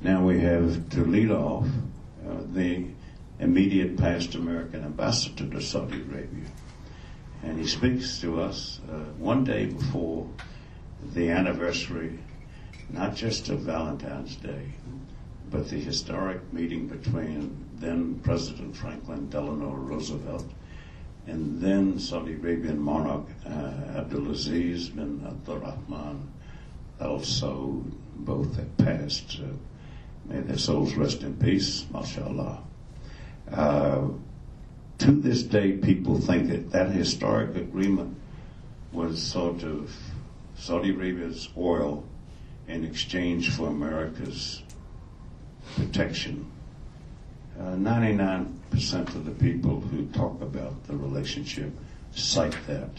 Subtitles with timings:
[0.00, 2.86] Now we have to lead off uh, the
[3.40, 6.50] immediate past American ambassador to Saudi Arabia.
[7.42, 10.28] And he speaks to us uh, one day before
[11.14, 12.18] the anniversary,
[12.90, 14.72] not just of Valentine's Day,
[15.50, 20.46] but the historic meeting between then President Franklin Delano Roosevelt
[21.26, 26.30] and then Saudi Arabian monarch uh, Abdulaziz bin Abdurrahman
[27.00, 27.92] Al Saud.
[28.16, 29.40] Both have passed.
[29.40, 29.54] Uh,
[30.28, 32.62] may their souls rest in peace, mashallah.
[33.50, 34.08] Uh,
[34.98, 38.16] to this day, people think that that historic agreement
[38.92, 39.94] was sort of
[40.56, 42.04] Saudi Arabia's oil
[42.66, 44.62] in exchange for America's
[45.76, 46.50] protection.
[47.58, 48.48] Uh, 99%
[49.14, 51.72] of the people who talk about the relationship
[52.12, 52.90] cite that.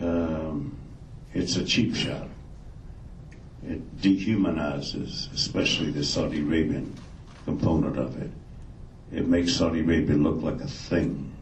[0.00, 0.76] Um,
[1.34, 2.26] it's a cheap shot.
[3.66, 6.94] It dehumanizes, especially the Saudi Arabian
[7.44, 8.30] component of it.
[9.12, 11.32] It makes Saudi Arabia look like a thing,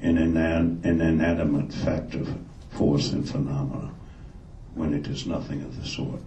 [0.00, 2.36] an, an inanimate fact of
[2.70, 3.90] force and phenomena,
[4.74, 6.22] when it is nothing of the sort.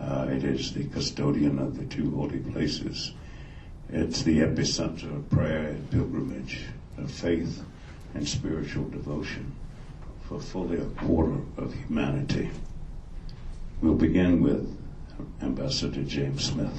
[0.00, 3.12] Uh, it is the custodian of the two holy places.
[3.90, 6.64] It's the epicenter of prayer and pilgrimage,
[6.98, 7.62] of faith
[8.14, 9.54] and spiritual devotion
[10.22, 12.50] for fully a quarter of humanity.
[13.82, 14.78] We'll begin with
[15.42, 16.72] Ambassador James Smith.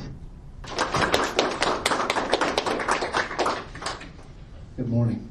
[4.78, 5.28] Good morning.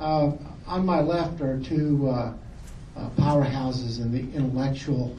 [0.00, 0.32] Uh,
[0.66, 2.32] on my left are two uh,
[2.96, 5.14] uh, powerhouses in the intellectual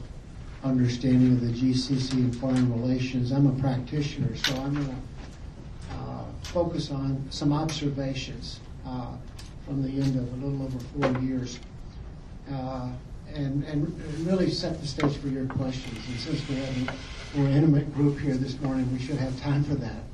[0.64, 3.30] understanding of the GCC and foreign relations.
[3.30, 9.12] I'm a practitioner, so I'm going to uh, focus on some observations uh,
[9.64, 11.60] from the end of a little over four years
[12.50, 12.88] uh,
[13.34, 15.98] and, and really set the stage for your questions.
[16.08, 16.96] And since we have
[17.34, 20.04] a more intimate group here this morning, we should have time for that.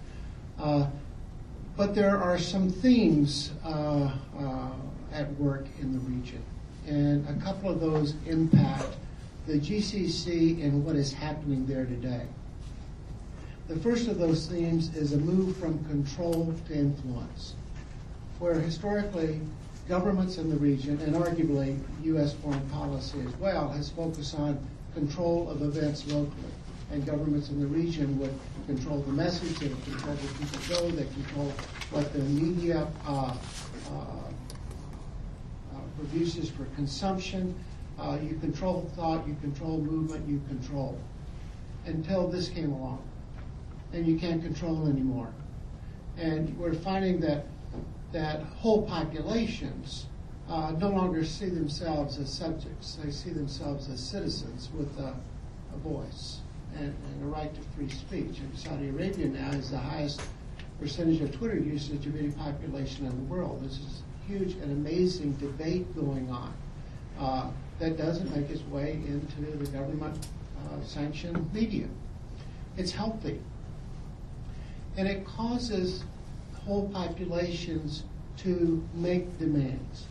[1.81, 4.69] But there are some themes uh, uh,
[5.15, 6.43] at work in the region,
[6.87, 8.97] and a couple of those impact
[9.47, 12.27] the GCC and what is happening there today.
[13.69, 17.55] The first of those themes is a move from control to influence,
[18.41, 19.41] where historically
[19.91, 22.33] governments in the region, and arguably U.S.
[22.35, 24.57] foreign policy as well, has focused on
[24.95, 26.53] control of events locally
[26.93, 28.33] and governments in the region would
[28.67, 31.53] control the message, they would control where people go, they control
[31.91, 33.37] what the media uh,
[33.91, 37.55] uh, uh, produces for consumption.
[37.99, 40.99] Uh, you control thought, you control movement, you control.
[41.87, 43.03] Until this came along.
[43.93, 45.33] And you can't control anymore.
[46.17, 47.47] And we're finding that
[48.13, 50.07] that whole populations
[50.49, 52.99] uh, no longer see themselves as subjects.
[53.03, 55.15] They see themselves as citizens with a,
[55.73, 56.39] a voice
[56.77, 58.41] and, and a right to free speech.
[58.41, 60.21] And Saudi Arabia now has the highest
[60.81, 63.63] percentage of Twitter usage of any population in the world.
[63.65, 66.53] This is huge and amazing debate going on
[67.19, 70.27] uh, that doesn't make its way into the government
[70.59, 71.87] uh, sanctioned media.
[72.77, 73.41] It's healthy.
[74.97, 76.05] And it causes
[76.71, 78.05] whole populations
[78.37, 80.07] to make demands.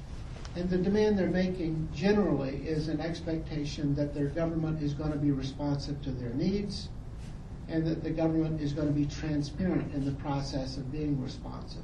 [0.57, 5.17] And the demand they're making generally is an expectation that their government is going to
[5.17, 6.89] be responsive to their needs
[7.69, 11.83] and that the government is going to be transparent in the process of being responsive.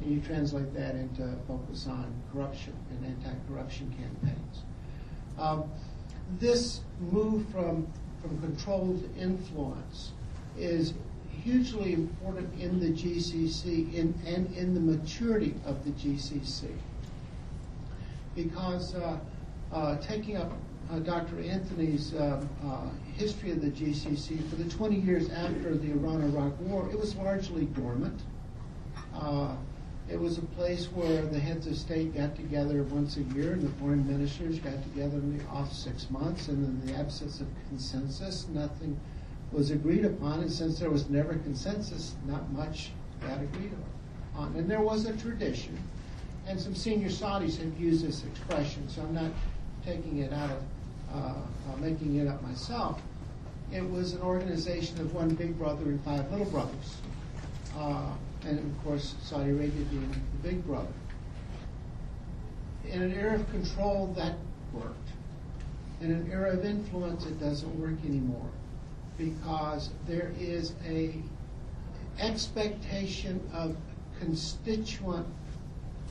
[0.00, 4.62] And you translate that into focus on corruption and anti-corruption campaigns.
[5.38, 5.70] Um,
[6.40, 6.80] this
[7.12, 7.86] move from,
[8.22, 10.12] from control to influence
[10.56, 10.94] is
[11.42, 16.70] hugely important in the GCC in, and in the maturity of the GCC
[18.36, 19.18] because uh,
[19.72, 20.52] uh, taking up
[20.92, 21.40] uh, Dr.
[21.40, 22.48] Anthony's um,
[23.16, 27.64] history of the GCC for the 20 years after the Iran-Iraq War, it was largely
[27.64, 28.20] dormant.
[30.08, 33.62] It was a place where the heads of state got together once a year and
[33.62, 37.48] the foreign ministers got together in the off six months, and in the absence of
[37.68, 38.96] consensus, nothing
[39.56, 40.40] was agreed upon.
[40.40, 42.90] And since there was never consensus, not much
[43.22, 43.72] got agreed
[44.36, 44.54] on.
[44.56, 45.76] And there was a tradition
[46.46, 49.32] and some senior Saudis have used this expression, so I'm not
[49.84, 50.62] taking it out of
[51.12, 53.00] uh, uh, making it up myself.
[53.72, 56.96] It was an organization of one big brother and five little brothers,
[57.76, 58.12] uh,
[58.44, 60.86] and of course Saudi Arabia being the big brother.
[62.88, 64.36] In an era of control, that
[64.72, 64.94] worked.
[66.00, 68.48] In an era of influence, it doesn't work anymore
[69.18, 71.14] because there is a
[72.18, 73.76] expectation of
[74.18, 75.26] constituent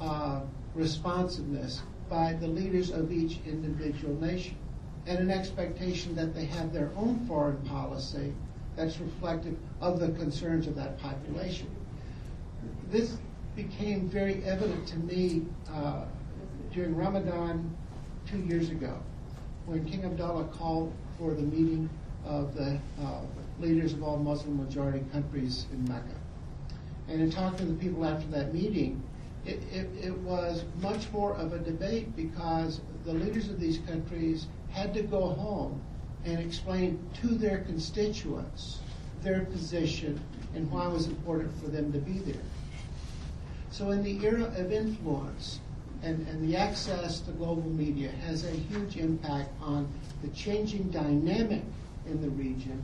[0.02, 0.42] uh,
[0.74, 4.56] responsiveness by the leaders of each individual nation
[5.08, 8.34] and an expectation that they have their own foreign policy
[8.76, 11.68] that's reflective of the concerns of that population.
[12.92, 13.18] This
[13.56, 16.06] became very evident to me uh,
[16.74, 17.76] during Ramadan
[18.28, 19.00] two years ago
[19.66, 21.90] when King Abdullah called for the meeting
[22.26, 23.22] of the uh,
[23.60, 26.16] leaders of all Muslim majority countries in Mecca.
[27.08, 29.02] And in talking to the people after that meeting,
[29.46, 34.48] it, it, it, was much more of a debate because the leaders of these countries
[34.72, 35.80] had to go home
[36.26, 38.80] and explain to their constituents
[39.22, 40.20] their position
[40.56, 42.42] and why it was important for them to be there.
[43.70, 45.60] So in the era of influence
[46.02, 49.88] and, and the access to global media has a huge impact on
[50.22, 51.62] the changing dynamic
[52.08, 52.82] in the region.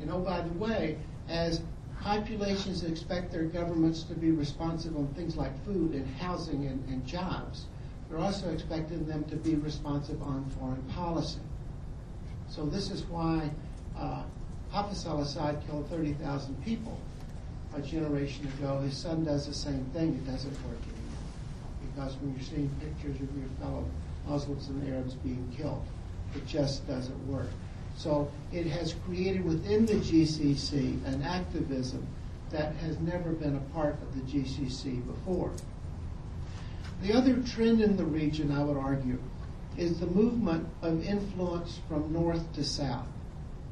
[0.00, 0.96] And oh, by the way,
[1.28, 1.60] as
[2.00, 7.04] populations expect their governments to be responsive on things like food and housing and, and
[7.06, 7.66] jobs,
[8.08, 11.40] they're also expecting them to be responsive on foreign policy.
[12.48, 13.50] So this is why
[13.96, 14.22] uh,
[14.70, 16.98] Hafiz al-Assad killed 30,000 people
[17.76, 18.80] a generation ago.
[18.80, 20.14] His son does the same thing.
[20.14, 21.94] It doesn't work anymore.
[21.94, 23.84] Because when you're seeing pictures of your fellow
[24.26, 25.84] Muslims and Arabs being killed,
[26.34, 27.48] it just doesn't work.
[27.98, 32.06] So it has created within the GCC an activism
[32.50, 35.50] that has never been a part of the GCC before.
[37.02, 39.18] The other trend in the region, I would argue,
[39.76, 43.08] is the movement of influence from north to south.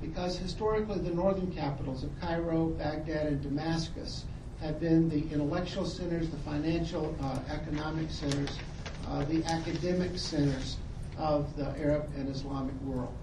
[0.01, 4.25] Because historically, the northern capitals of Cairo, Baghdad, and Damascus
[4.61, 8.59] have been the intellectual centers, the financial, uh, economic centers,
[9.07, 10.79] uh, the academic centers
[11.17, 13.15] of the Arab and Islamic world.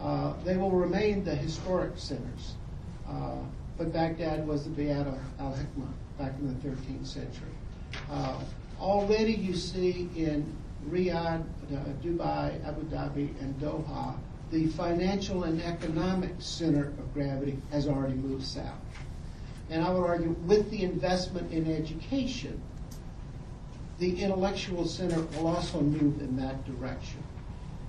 [0.00, 2.54] Uh, they will remain the historic centers.
[3.08, 3.36] Uh,
[3.76, 5.06] but Baghdad was the Bayt
[5.40, 7.48] al-Hikmah back in the 13th century.
[8.10, 8.40] Uh,
[8.80, 10.52] already you see in
[10.88, 14.14] Riyadh, uh, Dubai, Abu Dhabi, and Doha,
[14.50, 18.78] the financial and economic center of gravity has already moved south.
[19.70, 22.60] And I would argue with the investment in education,
[23.98, 27.22] the intellectual center will also move in that direction.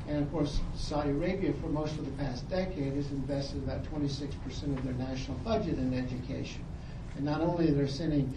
[0.09, 4.75] And of course, Saudi Arabia, for most of the past decade, has invested about 26%
[4.75, 6.65] of their national budget in education.
[7.15, 8.33] And not only they're they sending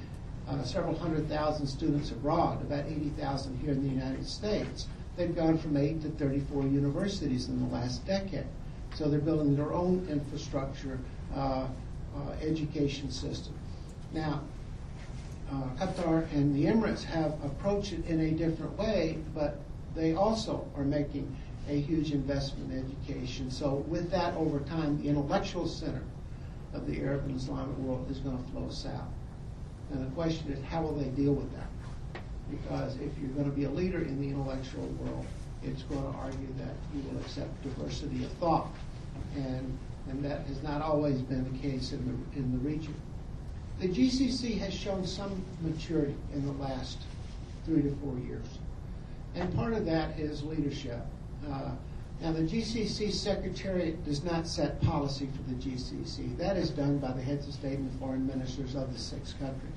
[0.47, 4.87] uh, several hundred thousand students abroad, about 80,000 here in the United States,
[5.17, 8.45] they've gone from 8 to 34 universities in the last decade.
[8.95, 10.99] So they're building their own infrastructure,
[11.35, 11.39] uh,
[12.15, 13.55] uh, education system.
[14.13, 14.43] Now,
[15.51, 19.59] uh, Qatar and the Emirates have approached it in a different way, but
[19.95, 21.35] they also are making
[21.69, 23.51] a huge investment in education.
[23.51, 26.03] So with that, over time, the intellectual center
[26.75, 29.09] of the Arab and Islamic world is going to flow south.
[29.93, 32.23] And the question is, how will they deal with that?
[32.51, 35.27] Because if you're going to be a leader in the intellectual world,
[35.63, 38.69] it's going to argue that you will accept diversity of thought.
[39.37, 39.79] And,
[40.09, 42.95] and that has not always been the case in the, in the region.
[43.81, 46.99] The GCC has shown some maturity in the last
[47.65, 48.47] three to four years.
[49.35, 51.01] And part of that is leadership.
[51.51, 51.71] Uh,
[52.21, 56.37] now, the GCC Secretariat does not set policy for the GCC.
[56.39, 59.33] That is done by the heads of state and the foreign ministers of the six
[59.33, 59.73] countries.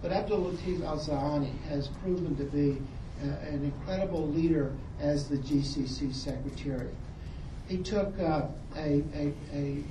[0.00, 2.80] But Abdul Latif Al Zayani has proven to be
[3.22, 6.94] uh, an incredible leader as the GCC Secretariat.
[7.66, 8.42] He took uh,
[8.76, 9.82] a, a, a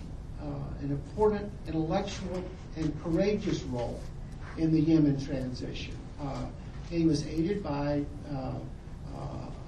[0.44, 0.46] uh,
[0.82, 2.44] an important intellectual
[2.76, 4.00] and courageous role
[4.58, 5.96] in the Yemen transition.
[6.22, 6.46] Uh,
[6.90, 8.54] he was aided by uh,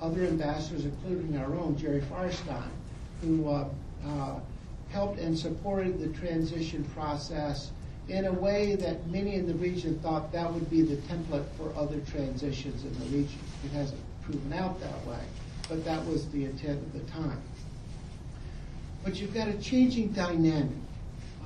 [0.02, 2.70] other ambassadors, including our own Jerry Feierstein,
[3.22, 3.68] who uh,
[4.06, 4.40] uh,
[4.90, 7.72] helped and supported the transition process
[8.08, 11.74] in a way that many in the region thought that would be the template for
[11.76, 13.40] other transitions in the region.
[13.64, 15.22] It hasn't proven out that way,
[15.68, 17.42] but that was the intent at the time.
[19.04, 20.78] But you've got a changing dynamic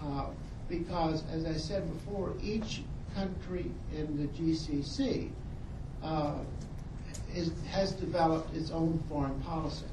[0.03, 0.25] uh,
[0.67, 2.81] because, as I said before, each
[3.15, 3.65] country
[3.95, 5.29] in the GCC
[7.39, 9.85] is, has developed its own foreign policy.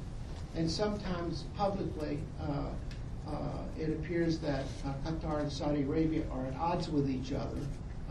[0.55, 2.69] And sometimes publicly, uh,
[3.29, 3.33] uh,
[3.79, 7.57] it appears that uh, Qatar and Saudi Arabia are at odds with each other.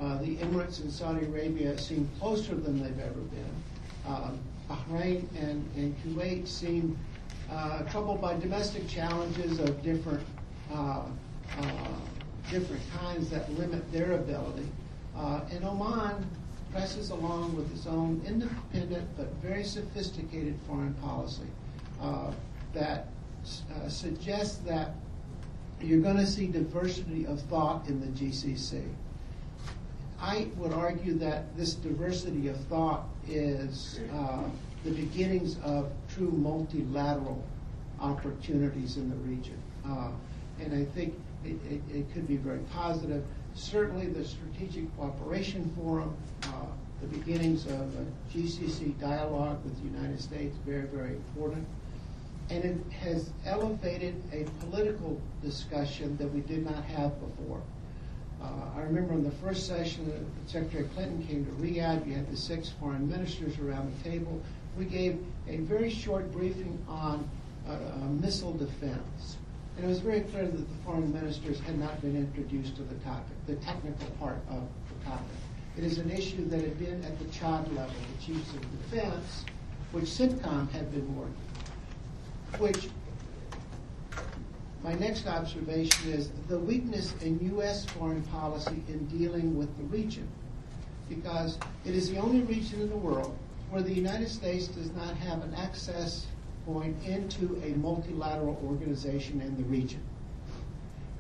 [0.01, 3.55] Uh, the Emirates and Saudi Arabia seem closer than they've ever been.
[4.07, 4.39] Um,
[4.69, 6.99] Bahrain and, and Kuwait seem
[7.51, 10.25] uh, troubled by domestic challenges of different
[10.73, 11.03] uh,
[12.51, 14.67] different kinds that limit their ability.
[15.51, 16.27] and Oman
[16.77, 21.49] presses along with its own independent but very sophisticated foreign policy
[22.03, 22.31] uh,
[22.75, 23.09] that
[23.73, 24.95] uh, suggests that
[25.81, 28.83] you're going to see diversity of thought in the GCC.
[30.21, 34.43] I would argue that this diversity of thought is uh,
[34.85, 37.43] the beginnings of true multilateral
[38.01, 39.61] opportunities in the region.
[39.89, 40.11] Uh,
[40.61, 43.25] and I think it, it, it could be very positive.
[43.57, 46.67] Certainly, the Strategic Cooperation Forum, uh,
[47.01, 51.67] the beginnings of a GCC dialogue with the United States, very, very important.
[52.51, 57.61] And it has elevated a political discussion that we did not have before.
[58.43, 62.07] Uh, I remember in the first session, uh, Secretary Clinton came to Riyadh.
[62.07, 64.41] You had the six foreign ministers around the table.
[64.79, 67.29] We gave a very short briefing on
[67.67, 69.39] uh, uh, missile defense.
[69.77, 72.95] And it was very clear that the foreign ministers had not been introduced to the
[72.97, 75.27] topic, the technical part of the topic.
[75.77, 79.45] It is an issue that had been at the CHOD level, the Chiefs of Defense,
[79.93, 81.35] which CENTCOM had been working.
[82.59, 82.89] Which
[84.83, 87.85] my next observation is the weakness in U.S.
[87.85, 90.27] foreign policy in dealing with the region,
[91.11, 93.37] because it is the only region in the world
[93.69, 96.27] where the United States does not have an access
[96.67, 100.01] point into a multilateral organization in the region.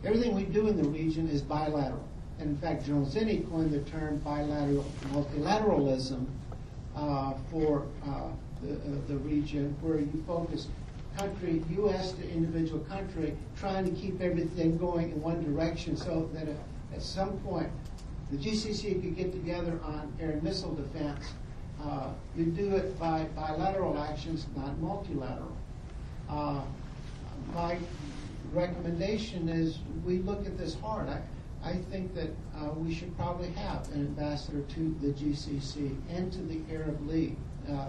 [0.04, 2.06] Everything we do in the region is bilateral.
[2.38, 6.26] And in fact, General Zinni coined the term bilateral multilateralism
[6.94, 8.28] uh, for uh,
[8.62, 10.68] the, uh, the region, where you focus
[11.16, 12.12] country, U.S.
[12.12, 16.46] to individual country, trying to keep everything going in one direction so that
[16.94, 17.70] at some point
[18.30, 21.24] the GCC could get together on air and missile defense.
[21.82, 25.56] Uh, you do it by bilateral actions, not multilateral.
[26.28, 26.62] Uh,
[27.54, 27.78] my
[28.52, 31.08] recommendation is we look at this hard.
[31.08, 31.20] I,
[31.62, 36.42] I think that uh, we should probably have an ambassador to the GCC and to
[36.42, 37.36] the Arab League.
[37.68, 37.86] Uh,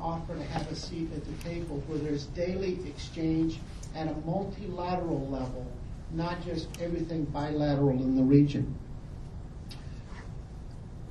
[0.00, 3.58] offer to have a seat at the table where there's daily exchange
[3.94, 5.66] at a multilateral level,
[6.12, 8.74] not just everything bilateral in the region.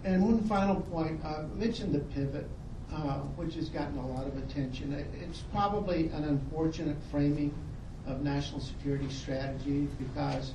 [0.04, 2.48] And one final point, I mentioned the pivot,
[2.94, 4.94] uh, which has gotten a lot of attention.
[5.22, 7.54] It's probably an unfortunate framing
[8.06, 10.54] of national security strategy because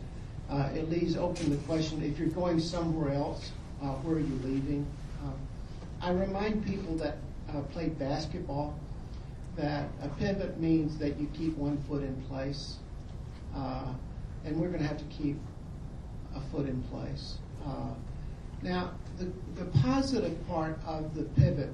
[0.49, 4.41] uh, it leaves open the question, if you're going somewhere else, uh, where are you
[4.43, 4.87] leaving?
[5.23, 5.35] Um,
[6.01, 7.19] I remind people that
[7.51, 8.79] uh, played basketball
[9.57, 12.77] that a pivot means that you keep one foot in place,
[13.55, 13.93] uh,
[14.45, 15.37] and we're going to have to keep
[16.35, 17.37] a foot in place.
[18.63, 21.71] Now, the, the positive part of the pivot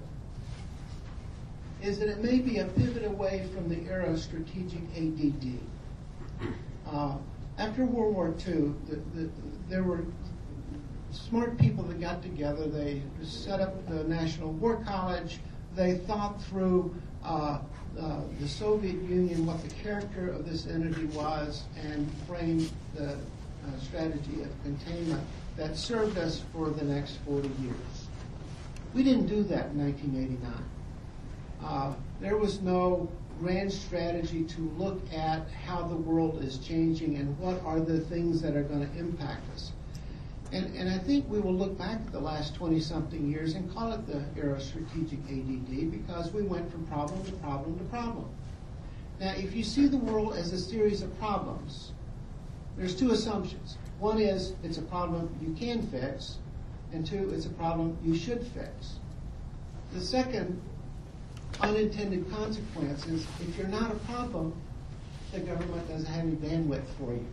[1.83, 5.61] is that it may be a pivot away from the era of strategic ADD.
[6.87, 7.17] Uh,
[7.59, 9.31] after World War II, the, the,
[9.69, 10.05] there were
[11.13, 12.67] smart people that got together.
[12.67, 15.39] They set up the National War College
[15.79, 17.61] they thought through uh,
[17.99, 23.17] uh, the Soviet Union, what the character of this entity was, and framed the uh,
[23.81, 25.23] strategy of containment
[25.59, 28.07] that served us for the next 40 years.
[28.95, 30.53] We didn't do that in 1989.
[31.63, 33.11] Uh, there was no
[33.41, 38.41] grand strategy to look at how the world is changing and what are the things
[38.41, 39.73] that are going to impact us.
[40.53, 43.73] And, and I think we will look back at the last 20 something years and
[43.75, 47.85] call it the era of strategic ADD because we went from problem to problem to
[47.85, 48.29] problem.
[49.21, 51.93] Now, if you see the world as a series of problems,
[52.77, 53.77] there's two assumptions.
[53.99, 56.37] One is it's a problem you can fix,
[56.93, 58.97] and two, it's a problem you should fix.
[59.93, 60.61] The second
[61.61, 64.55] unintended consequence is if you're not a problem,
[65.33, 67.27] the government doesn't have any bandwidth for you.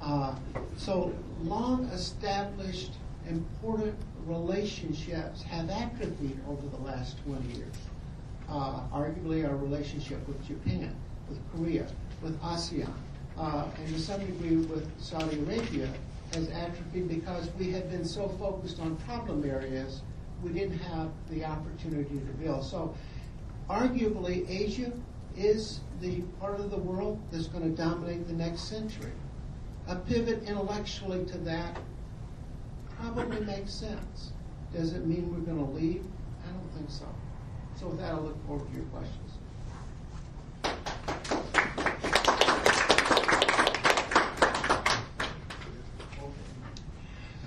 [0.00, 0.34] Uh,
[0.76, 1.14] so
[1.44, 2.94] long established
[3.28, 3.94] important
[4.26, 7.76] relationships have atrophied over the last 20 years.
[8.48, 10.94] Uh, arguably, our relationship with Japan,
[11.28, 11.86] with Korea,
[12.20, 12.92] with ASEAN,
[13.38, 15.88] uh, and to some degree with Saudi Arabia
[16.34, 20.02] has atrophied because we had been so focused on problem areas,
[20.42, 22.64] we didn't have the opportunity to build.
[22.64, 22.94] So,
[23.68, 24.92] arguably, Asia
[25.36, 29.12] is the part of the world that's going to dominate the next century
[29.88, 31.76] a pivot intellectually to that
[32.96, 34.32] probably makes sense.
[34.72, 36.04] Does it mean we're going to leave?
[36.46, 37.06] I don't think so.
[37.78, 39.32] So with that, I look forward to your questions.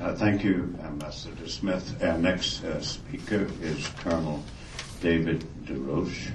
[0.05, 1.99] Uh, thank you, Ambassador Smith.
[2.03, 4.43] Our next uh, speaker is Colonel
[5.01, 6.29] David DeRoche,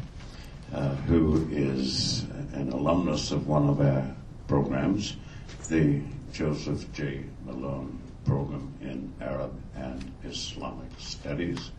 [0.75, 4.12] uh, who is an alumnus of one of our
[4.49, 5.15] programs
[5.69, 6.00] the
[6.33, 7.23] Joseph J.
[7.45, 11.71] Malone program in Arab and Islamic Studies,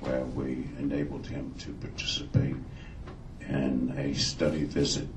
[0.00, 2.56] where we enabled him to participate
[3.48, 5.08] in a study visit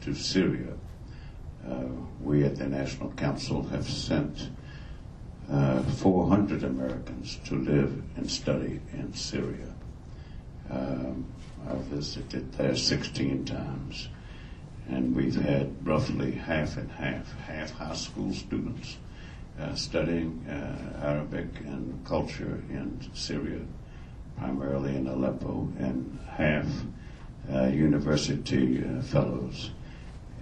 [0.00, 0.72] to Syria.
[1.64, 1.84] Uh,
[2.20, 4.48] we at the National Council have sent
[5.50, 9.72] uh, 400 Americans to live and study in Syria.
[10.70, 11.26] Um,
[11.68, 14.08] I visited there 16 times
[14.88, 18.96] and we've had roughly half and half, half high school students
[19.60, 23.60] uh, studying uh, Arabic and culture in Syria,
[24.38, 26.66] primarily in Aleppo, and half
[27.52, 29.70] uh, university uh, fellows.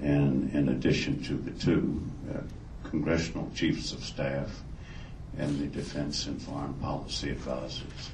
[0.00, 2.02] And in addition to the two
[2.33, 2.38] uh,
[2.88, 4.62] congressional chiefs of staff
[5.39, 8.11] and the defense and foreign policy advisors,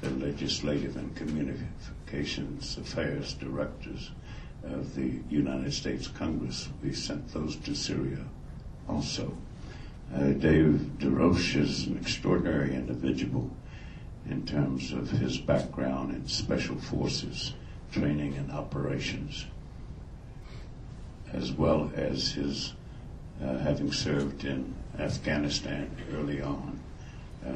[0.00, 4.10] the legislative and communications affairs directors
[4.64, 8.24] of the United States Congress, we sent those to Syria
[8.88, 9.36] also.
[10.14, 13.50] Uh, Dave DeRoche is an extraordinary individual
[14.28, 17.54] in terms of his background in special forces
[17.92, 19.46] training and operations,
[21.32, 22.72] as well as his
[23.42, 26.78] uh, having served in Afghanistan early on
[27.46, 27.50] uh,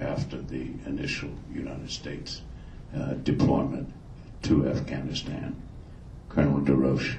[0.00, 2.42] after the initial United States
[2.96, 3.92] uh, deployment
[4.42, 5.54] to Afghanistan.
[6.28, 7.16] Colonel DeRoche.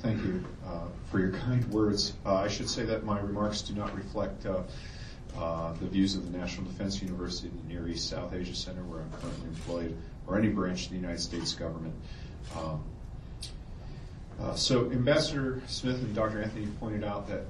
[0.00, 2.12] Thank you uh, for your kind words.
[2.24, 4.62] Uh, I should say that my remarks do not reflect uh,
[5.36, 8.82] uh, the views of the National Defense University in the Near East South Asia Center,
[8.82, 9.96] where I'm currently employed,
[10.26, 11.94] or any branch of the United States government.
[12.56, 12.82] Um,
[14.40, 16.42] uh, so, Ambassador Smith and Dr.
[16.42, 17.42] Anthony pointed out that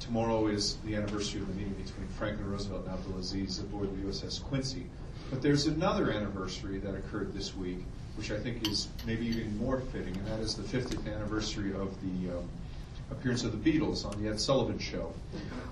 [0.00, 4.42] tomorrow is the anniversary of the meeting between Franklin Roosevelt and Abdulaziz aboard the USS
[4.42, 4.86] Quincy.
[5.30, 7.78] But there's another anniversary that occurred this week,
[8.16, 11.96] which I think is maybe even more fitting, and that is the 50th anniversary of
[12.02, 12.48] the um,
[13.10, 15.12] appearance of the Beatles on the Ed Sullivan Show.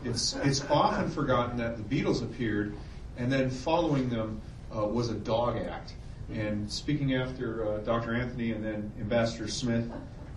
[0.04, 2.74] It's it's often forgotten that the Beatles appeared,
[3.16, 4.40] and then following them
[4.74, 5.94] uh, was a dog act.
[6.32, 8.14] And speaking after uh, Dr.
[8.14, 9.90] Anthony and then Ambassador Smith,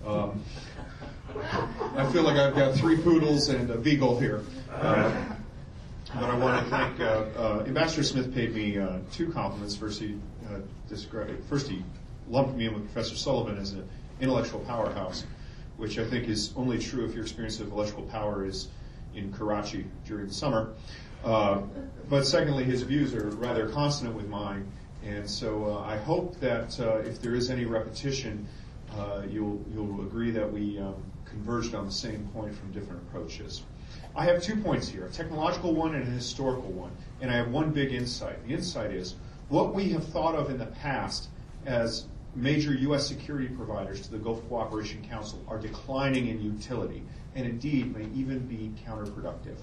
[0.05, 0.43] um,
[1.95, 4.43] I feel like I've got three poodles and a beagle here.
[4.71, 5.11] Uh,
[6.15, 9.75] but I want to thank uh, uh, Ambassador Smith paid me uh, two compliments.
[9.75, 10.17] First, he
[10.87, 11.83] described first he
[12.29, 13.87] lumped me in with Professor Sullivan as an
[14.21, 15.25] intellectual powerhouse,
[15.77, 18.69] which I think is only true if your experience of intellectual power is
[19.15, 20.73] in Karachi during the summer.
[21.23, 21.61] Uh,
[22.09, 24.71] but secondly, his views are rather consonant with mine,
[25.03, 28.47] and so uh, I hope that uh, if there is any repetition,
[29.29, 30.95] you'll you'll agree that we um,
[31.25, 33.63] converged on the same point from different approaches.
[34.15, 37.51] I have two points here, a technological one and a historical one, and I have
[37.51, 38.45] one big insight.
[38.47, 39.15] The insight is
[39.49, 41.29] what we have thought of in the past
[41.65, 43.07] as major U.S.
[43.07, 47.03] security providers to the Gulf Cooperation Council are declining in utility
[47.35, 49.57] and indeed may even be counterproductive.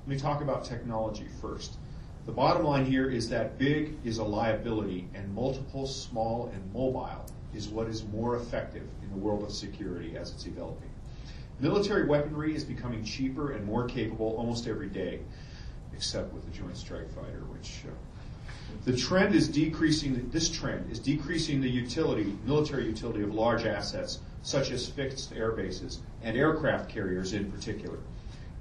[0.00, 1.76] Let me talk about technology first.
[2.26, 7.06] The bottom line here is that big is a liability and multiple, small, and mobile
[7.54, 10.90] is what is more effective in the world of security as it's developing.
[11.60, 15.20] Military weaponry is becoming cheaper and more capable almost every day,
[15.94, 17.92] except with the Joint Strike Fighter, which uh,
[18.84, 20.30] the trend is decreasing.
[20.30, 25.52] This trend is decreasing the utility, military utility of large assets, such as fixed air
[25.52, 27.98] bases and aircraft carriers in particular.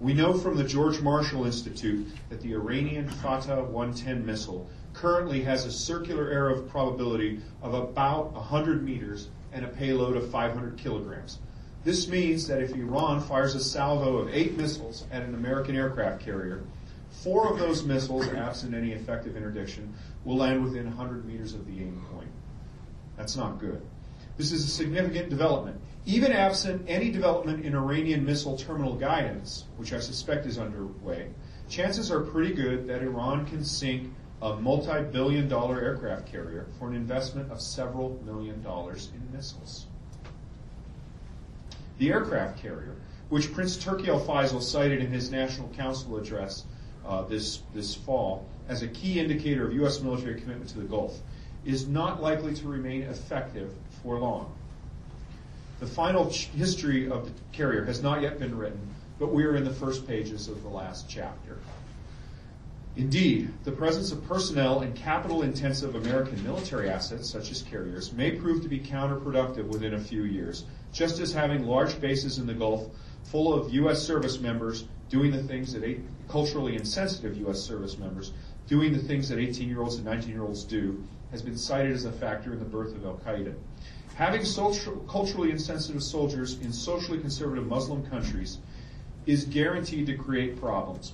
[0.01, 4.69] We know from the George Marshall Institute that the Iranian Fateh 110 missile
[4.99, 10.29] currently has a circular error of probability of about 100 meters and a payload of
[10.29, 11.39] 500 kilograms.
[11.85, 16.21] This means that if Iran fires a salvo of eight missiles at an American aircraft
[16.21, 16.63] carrier,
[17.09, 19.93] four of those missiles, absent any effective interdiction,
[20.25, 22.29] will land within 100 meters of the aim point.
[23.15, 23.81] That's not good.
[24.35, 25.79] This is a significant development.
[26.05, 31.29] Even absent any development in Iranian missile terminal guidance, which I suspect is underway,
[31.69, 36.87] chances are pretty good that Iran can sink a multi billion dollar aircraft carrier for
[36.87, 39.85] an investment of several million dollars in missiles.
[41.97, 42.95] The aircraft carrier,
[43.27, 46.63] which Prince Turki Al Faisal cited in his National Council address
[47.05, 49.99] uh, this, this fall as a key indicator of U.S.
[49.99, 51.19] military commitment to the Gulf,
[51.65, 54.53] is not likely to remain effective for long.
[55.79, 58.79] The final ch- history of the carrier has not yet been written,
[59.17, 61.57] but we are in the first pages of the last chapter.
[62.99, 68.31] Indeed, the presence of personnel and capital intensive American military assets, such as carriers, may
[68.31, 72.53] prove to be counterproductive within a few years, just as having large bases in the
[72.53, 72.89] Gulf
[73.23, 74.03] full of U.S.
[74.03, 77.61] service members doing the things that culturally insensitive U.S.
[77.61, 78.33] service members
[78.67, 81.93] doing the things that 18 year olds and 19 year olds do has been cited
[81.93, 83.55] as a factor in the birth of Al Qaeda.
[84.15, 88.57] Having social, culturally insensitive soldiers in socially conservative Muslim countries
[89.25, 91.13] is guaranteed to create problems.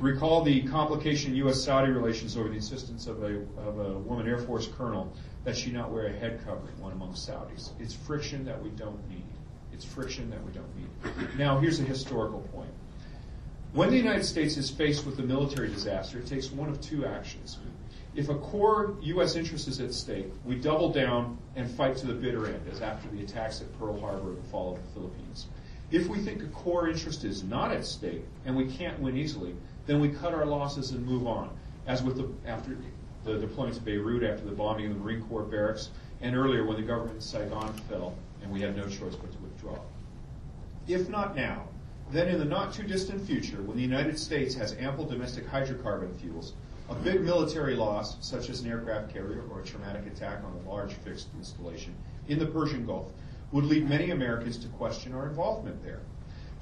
[0.00, 1.62] Recall the complication in U.S.
[1.62, 5.12] Saudi relations over the insistence of a, of a woman Air Force colonel
[5.44, 7.70] that she not wear a head covering, one among Saudis.
[7.78, 9.26] It's friction that we don't need.
[9.72, 11.38] It's friction that we don't need.
[11.38, 12.70] Now, here's a historical point.
[13.72, 17.06] When the United States is faced with a military disaster, it takes one of two
[17.06, 17.58] actions.
[18.16, 19.36] If a core U.S.
[19.36, 23.08] interest is at stake, we double down and fight to the bitter end, as after
[23.10, 25.46] the attacks at Pearl Harbor and the fall of the Philippines.
[25.90, 29.54] If we think a core interest is not at stake and we can't win easily,
[29.86, 31.50] then we cut our losses and move on,
[31.86, 32.76] as with the after
[33.24, 36.76] the deployment to Beirut after the bombing of the Marine Corps barracks, and earlier when
[36.76, 39.78] the government in Saigon fell and we had no choice but to withdraw.
[40.86, 41.64] If not now,
[42.12, 46.14] then in the not too distant future, when the United States has ample domestic hydrocarbon
[46.16, 46.54] fuels,
[46.88, 50.68] a big military loss, such as an aircraft carrier or a traumatic attack on a
[50.68, 51.94] large fixed installation
[52.28, 53.12] in the Persian Gulf,
[53.52, 56.00] would lead many Americans to question our involvement there.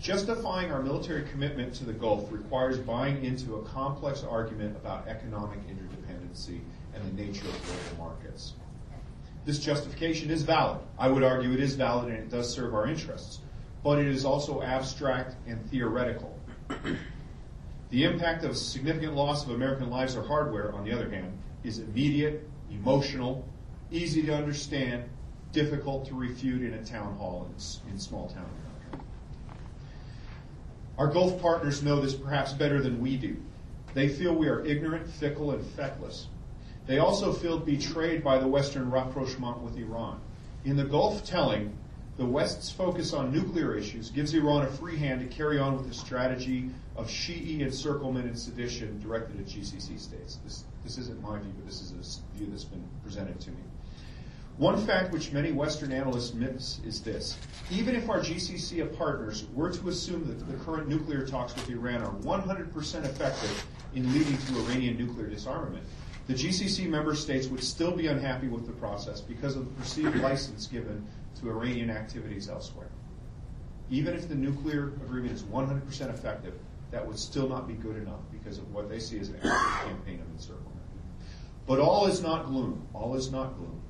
[0.01, 5.59] Justifying our military commitment to the Gulf requires buying into a complex argument about economic
[5.67, 6.61] interdependency
[6.95, 8.55] and the nature of global markets.
[9.45, 10.81] This justification is valid.
[10.99, 13.41] I would argue it is valid and it does serve our interests,
[13.83, 16.39] but it is also abstract and theoretical.
[17.91, 21.33] The impact of significant loss of American lives or hardware, on the other hand,
[21.65, 23.49] is immediate, emotional,
[23.91, 25.05] easy to understand,
[25.53, 29.05] difficult to refute in a town hall in, in small town America.
[30.99, 33.37] Our Gulf partners know this perhaps better than we do.
[33.95, 36.27] They feel we are ignorant, fickle, and feckless.
[36.87, 40.21] They also feel betrayed by the Western rapprochement with Iran.
[40.65, 41.77] In the Gulf telling,
[42.17, 45.89] the West's focus on nuclear issues gives Iran a free hand to carry on with
[45.89, 50.39] a strategy of Shi'i encirclement and sedition directed at GCC states.
[50.43, 53.63] This, this isn't my view, but this is a view that's been presented to me.
[54.59, 57.39] One fact which many Western analysts miss is this.
[57.71, 62.03] Even if our GCC partners were to assume that the current nuclear talks with Iran
[62.03, 65.85] are 100% effective in leading to Iranian nuclear disarmament,
[66.27, 70.17] the GCC member states would still be unhappy with the process because of the perceived
[70.17, 71.07] license given
[71.41, 72.91] to Iranian activities elsewhere.
[73.91, 76.55] Even if the nuclear agreement is 100% effective,
[76.91, 79.89] that would still not be good enough because of what they see as an active
[79.89, 80.81] campaign of encirclement.
[81.69, 82.89] But all is not gloom.
[82.93, 83.81] All is not gloom.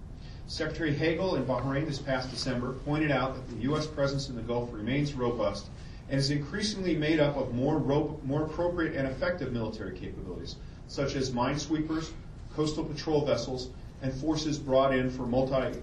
[0.49, 3.87] Secretary Hagel in Bahrain this past December pointed out that the U.S.
[3.87, 5.69] presence in the Gulf remains robust
[6.09, 10.57] and is increasingly made up of more, ro- more appropriate and effective military capabilities,
[10.87, 12.13] such as minesweepers,
[12.55, 13.69] coastal patrol vessels,
[14.01, 15.79] and forces brought in for multi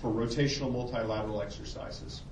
[0.00, 2.22] for rotational multilateral exercises.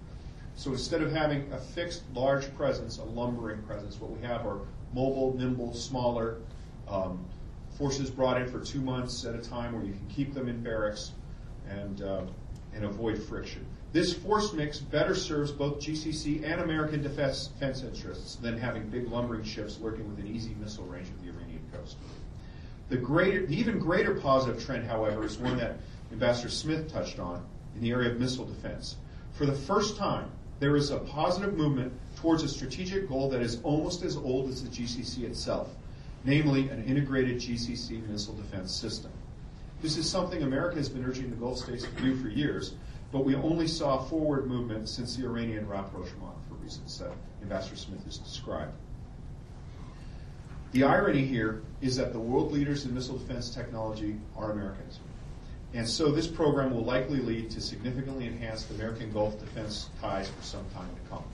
[0.55, 4.61] So instead of having a fixed large presence, a lumbering presence, what we have are
[4.95, 6.39] mobile, nimble, smaller
[6.89, 7.23] um,
[7.77, 10.63] forces brought in for two months at a time where you can keep them in
[10.63, 11.13] barracks
[11.81, 12.23] and, uh,
[12.75, 13.67] and avoid friction.
[13.93, 19.09] This force mix better serves both GCC and American defense, defense interests than having big
[19.09, 21.97] lumbering ships lurking within easy missile range of the Iranian coast.
[22.89, 25.77] The, greater, the even greater positive trend, however, is one that
[26.11, 28.97] Ambassador Smith touched on in the area of missile defense.
[29.33, 33.61] For the first time, there is a positive movement towards a strategic goal that is
[33.63, 35.69] almost as old as the GCC itself,
[36.25, 39.11] namely an integrated GCC missile defense system.
[39.83, 42.75] This is something America has been urging the Gulf states to do for years,
[43.11, 47.11] but we only saw forward movement since the Iranian rapprochement for reasons that
[47.43, 48.73] Ambassador Smith has described.
[50.71, 55.01] The irony here is that the world leaders in missile defense technology are Americans.
[55.75, 60.43] And so this program will likely lead to significantly enhanced American Gulf defense ties for
[60.45, 61.25] some time to come.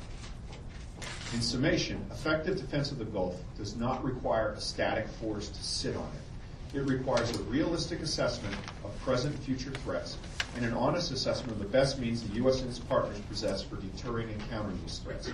[1.34, 5.94] In summation, effective defense of the Gulf does not require a static force to sit
[5.94, 6.27] on it.
[6.74, 8.54] It requires a realistic assessment
[8.84, 10.18] of present and future threats
[10.56, 12.60] and an honest assessment of the best means the U.S.
[12.60, 15.30] and its partners possess for deterring and countering these threats.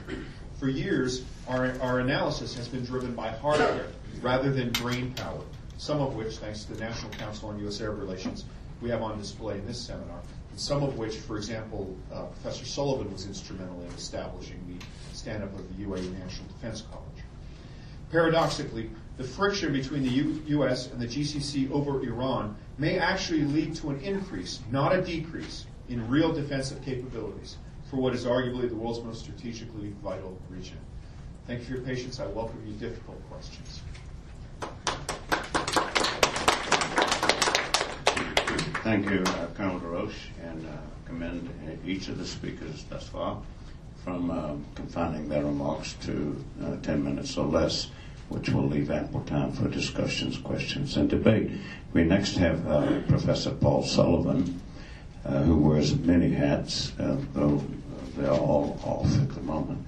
[0.58, 3.86] For years, our, our analysis has been driven by hardware
[4.20, 5.40] rather than brain power,
[5.76, 7.80] some of which, thanks to the National Council on U.S.
[7.80, 8.44] Arab Relations,
[8.80, 10.20] we have on display in this seminar,
[10.50, 15.52] and some of which, for example, uh, Professor Sullivan was instrumental in establishing the stand-up
[15.54, 17.24] of the UAE National Defense College.
[18.10, 20.90] Paradoxically, the friction between the U- U.S.
[20.90, 26.08] and the GCC over Iran may actually lead to an increase, not a decrease, in
[26.08, 27.58] real defensive capabilities
[27.90, 30.78] for what is arguably the world's most strategically vital region.
[31.46, 32.18] Thank you for your patience.
[32.20, 33.82] I welcome your difficult questions.
[38.82, 40.70] Thank you, uh, Colonel DeRoche, and uh,
[41.06, 41.48] commend
[41.86, 43.40] each of the speakers thus far
[44.02, 47.88] from uh, confining their remarks to uh, 10 minutes or less,
[48.28, 51.50] which will leave ample time for discussions, questions, and debate.
[51.92, 54.60] We next have uh, Professor Paul Sullivan,
[55.24, 57.62] uh, who wears many hats, though
[58.16, 59.86] they're all off at the moment.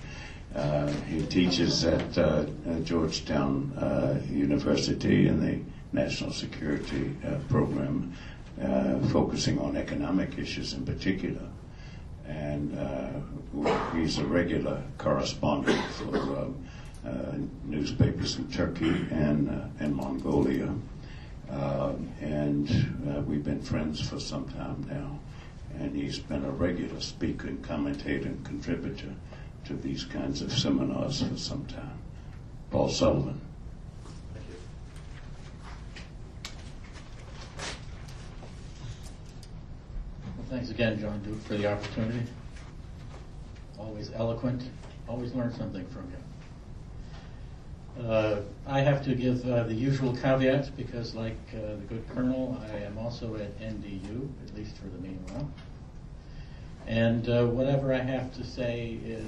[1.09, 2.12] he teaches at
[2.85, 5.61] Georgetown University in the
[5.92, 7.16] National Security
[7.49, 8.12] Program
[8.62, 11.42] uh, focusing on economic issues in particular.
[12.27, 13.11] And uh,
[13.94, 16.76] he's a regular correspondent for um, uh,
[17.64, 20.73] newspapers in Turkey and, uh, and Mongolia.
[21.51, 22.69] Um, and
[23.09, 25.19] uh, we've been friends for some time now.
[25.79, 29.12] And he's been a regular speaker and commentator and contributor
[29.66, 31.99] to these kinds of seminars for some time.
[32.71, 33.40] Paul Sullivan.
[34.35, 34.55] Thank you.
[40.37, 42.23] Well, thanks again, John Duke, for the opportunity.
[43.79, 44.62] Always eloquent,
[45.09, 46.16] always learn something from you.
[48.05, 52.61] Uh, I have to give uh, the usual caveats because, like uh, the good colonel,
[52.71, 55.51] I am also at NDU, at least for the meanwhile.
[56.87, 59.27] And uh, whatever I have to say is,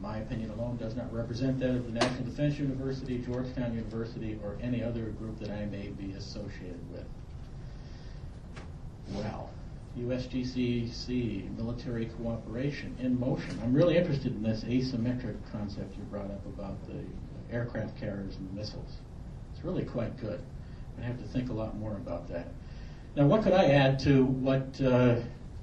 [0.00, 4.56] my opinion alone, does not represent that of the National Defense University, Georgetown University, or
[4.62, 7.04] any other group that I may be associated with.
[9.12, 9.50] Well,
[10.00, 13.58] USGCC, military cooperation in motion.
[13.62, 17.04] I'm really interested in this asymmetric concept you brought up about the
[17.52, 18.96] aircraft carriers and missiles.
[19.54, 20.40] It's really quite good.
[20.98, 22.48] I have to think a lot more about that.
[23.16, 25.16] Now, what could I add to what uh,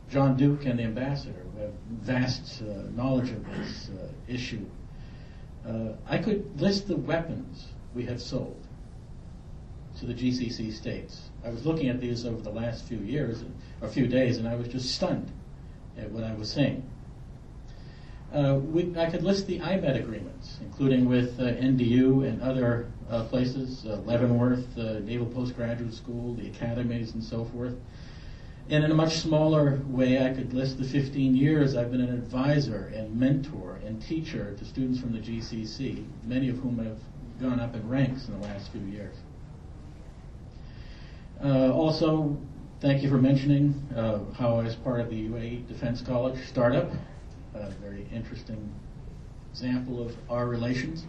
[0.09, 4.65] John Duke and the ambassador, who have vast uh, knowledge of this uh, issue,
[5.67, 8.59] uh, I could list the weapons we have sold
[9.99, 11.29] to the GCC states.
[11.45, 13.43] I was looking at these over the last few years,
[13.81, 15.31] or few days, and I was just stunned
[15.97, 16.83] at what I was seeing.
[18.33, 23.25] Uh, we, I could list the IMET agreements, including with uh, NDU and other uh,
[23.25, 27.75] places, uh, Leavenworth, uh, Naval Postgraduate School, the academies, and so forth.
[28.71, 32.11] And in a much smaller way, I could list the 15 years I've been an
[32.11, 36.97] advisor and mentor and teacher to students from the GCC, many of whom have
[37.39, 39.15] gone up in ranks in the last few years.
[41.43, 42.35] Uh, also,
[42.81, 46.89] thank you for mentioning how I was part of the UAE Defense College startup.
[47.55, 48.73] A very interesting
[49.51, 51.05] example of our relations.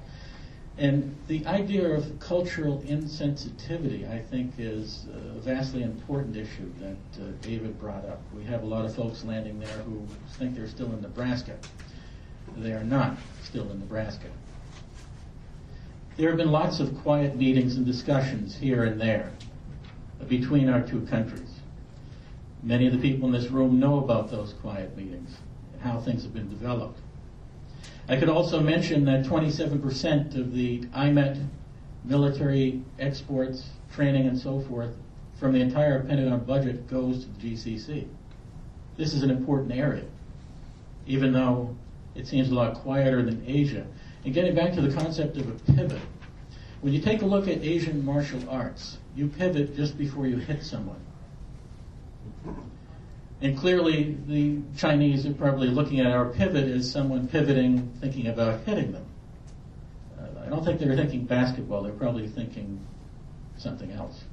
[0.77, 7.31] And the idea of cultural insensitivity, I think, is a vastly important issue that uh,
[7.41, 8.21] David brought up.
[8.37, 11.57] We have a lot of folks landing there who think they're still in Nebraska.
[12.57, 14.29] They are not still in Nebraska.
[16.17, 19.33] There have been lots of quiet meetings and discussions here and there
[20.29, 21.61] between our two countries.
[22.63, 25.31] Many of the people in this room know about those quiet meetings
[25.85, 26.99] how things have been developed.
[28.09, 31.47] I could also mention that 27% of the IMET
[32.05, 34.95] military exports, training, and so forth
[35.39, 38.07] from the entire Pentagon budget goes to the GCC.
[38.97, 40.05] This is an important area,
[41.07, 41.77] even though
[42.15, 43.87] it seems a lot quieter than Asia.
[44.25, 46.01] And getting back to the concept of a pivot,
[46.81, 50.63] when you take a look at Asian martial arts, you pivot just before you hit
[50.63, 51.04] someone.
[53.45, 58.61] And clearly, the Chinese are probably looking at our pivot as someone pivoting, thinking about
[58.61, 59.05] hitting them.
[60.19, 62.81] Uh, I don't think they're thinking basketball, they're probably thinking
[63.59, 64.25] something else.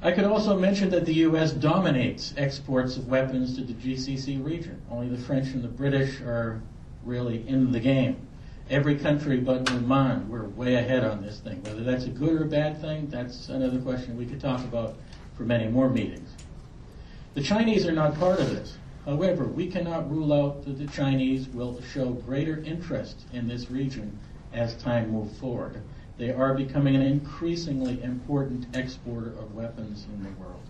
[0.00, 1.52] I could also mention that the U.S.
[1.52, 4.80] dominates exports of weapons to the GCC region.
[4.90, 6.62] Only the French and the British are
[7.04, 8.26] really in the game.
[8.70, 11.62] Every country but Oman, we're way ahead on this thing.
[11.64, 14.94] Whether that's a good or a bad thing, that's another question we could talk about
[15.36, 16.31] for many more meetings.
[17.34, 18.76] The Chinese are not part of this.
[19.06, 24.18] However, we cannot rule out that the Chinese will show greater interest in this region
[24.52, 25.80] as time moves forward.
[26.18, 30.60] They are becoming an increasingly important exporter of weapons in the world.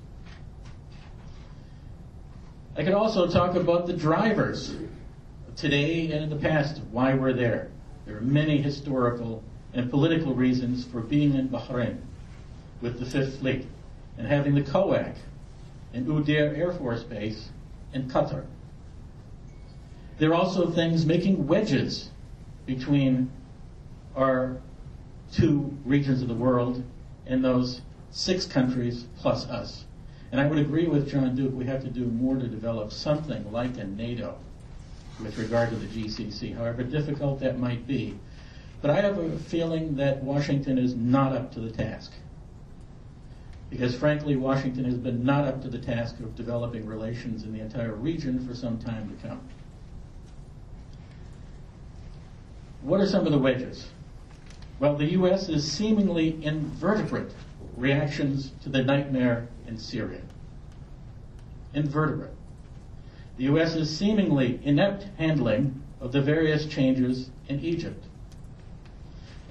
[2.77, 4.77] I could also talk about the drivers
[5.57, 7.70] today and in the past why we're there.
[8.07, 9.42] There are many historical
[9.75, 11.98] and political reasons for being in Bahrain
[12.81, 13.66] with the Fifth Fleet
[14.16, 15.16] and having the CAOC
[15.93, 17.51] and Udeid Air Force Base
[17.93, 18.45] in Qatar.
[20.19, 22.11] There are also things making wedges
[22.67, 23.31] between
[24.17, 24.57] our
[25.33, 26.83] two regions of the world
[27.27, 29.85] and those six countries plus us.
[30.31, 33.51] And I would agree with John Duke, we have to do more to develop something
[33.53, 34.37] like a NATO
[35.21, 38.19] with regard to the GCC, however difficult that might be.
[38.81, 42.13] But I have a feeling that Washington is not up to the task.
[43.73, 47.61] Because frankly, Washington has been not up to the task of developing relations in the
[47.61, 49.41] entire region for some time to come.
[52.83, 53.89] What are some of the wedges?
[54.79, 55.49] Well, the U.S.
[55.49, 57.33] is seemingly invertebrate
[57.79, 60.21] reactions to the nightmare in Syria.
[61.73, 62.35] Invertebrate.
[63.39, 63.75] The U.S.
[63.75, 68.02] is seemingly inept handling of the various changes in Egypt.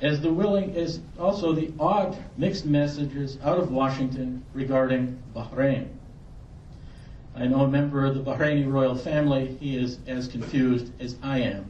[0.02, 5.90] As the willing is also the odd mixed messages out of Washington regarding Bahrain.
[7.36, 11.40] I know a member of the Bahraini royal family, he is as confused as I
[11.40, 11.66] am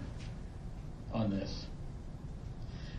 [1.13, 1.65] on this.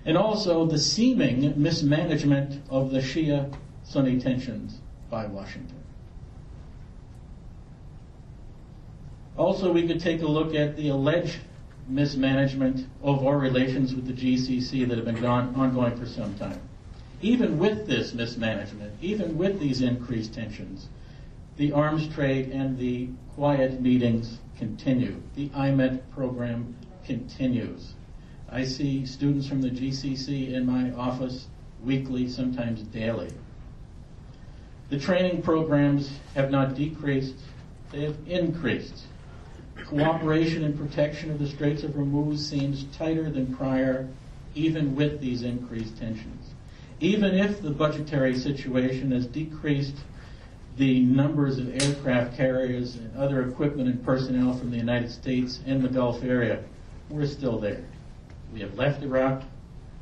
[0.05, 3.53] and also the seeming mismanagement of the Shia
[3.85, 5.77] Sunni tensions by Washington.
[9.37, 11.39] Also, we could take a look at the alleged
[11.89, 16.61] mismanagement of our relations with the GCC that have been on, ongoing for some time.
[17.21, 20.89] Even with this mismanagement, even with these increased tensions,
[21.57, 25.21] the arms trade and the quiet meetings continue.
[25.35, 27.95] The IMET program continues.
[28.51, 31.47] I see students from the GCC in my office
[31.85, 33.31] weekly, sometimes daily.
[34.91, 37.37] The training programs have not decreased,
[37.91, 39.05] they have increased.
[39.87, 44.09] Cooperation and protection of the Straits of Hormuz seems tighter than prior,
[44.55, 46.51] even with these increased tensions.
[47.01, 49.97] Even if the budgetary situation has decreased
[50.77, 55.83] the numbers of aircraft carriers and other equipment and personnel from the United States in
[55.83, 56.63] the Gulf area,
[57.11, 57.85] we're still there.
[58.53, 59.43] We have left Iraq,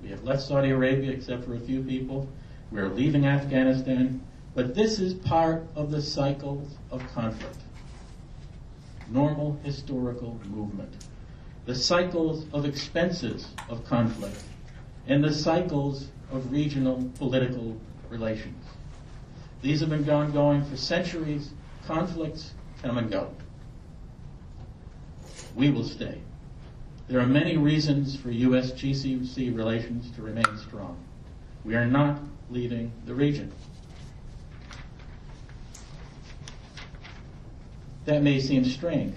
[0.03, 2.29] we have left Saudi Arabia except for a few people,
[2.71, 4.21] we're leaving Afghanistan,
[4.55, 7.57] but this is part of the cycles of conflict.
[9.11, 10.93] Normal historical movement.
[11.67, 14.37] The cycles of expenses of conflict
[15.07, 17.77] and the cycles of regional political
[18.09, 18.65] relations.
[19.63, 21.51] These have been ongoing for centuries.
[21.87, 23.31] Conflicts come and go.
[25.55, 26.21] We will stay.
[27.09, 28.71] There are many reasons for U.S.
[28.71, 30.97] GCC relations to remain strong.
[31.65, 32.21] We are not
[32.51, 33.53] leaving the region.
[38.11, 39.15] That may seem strange,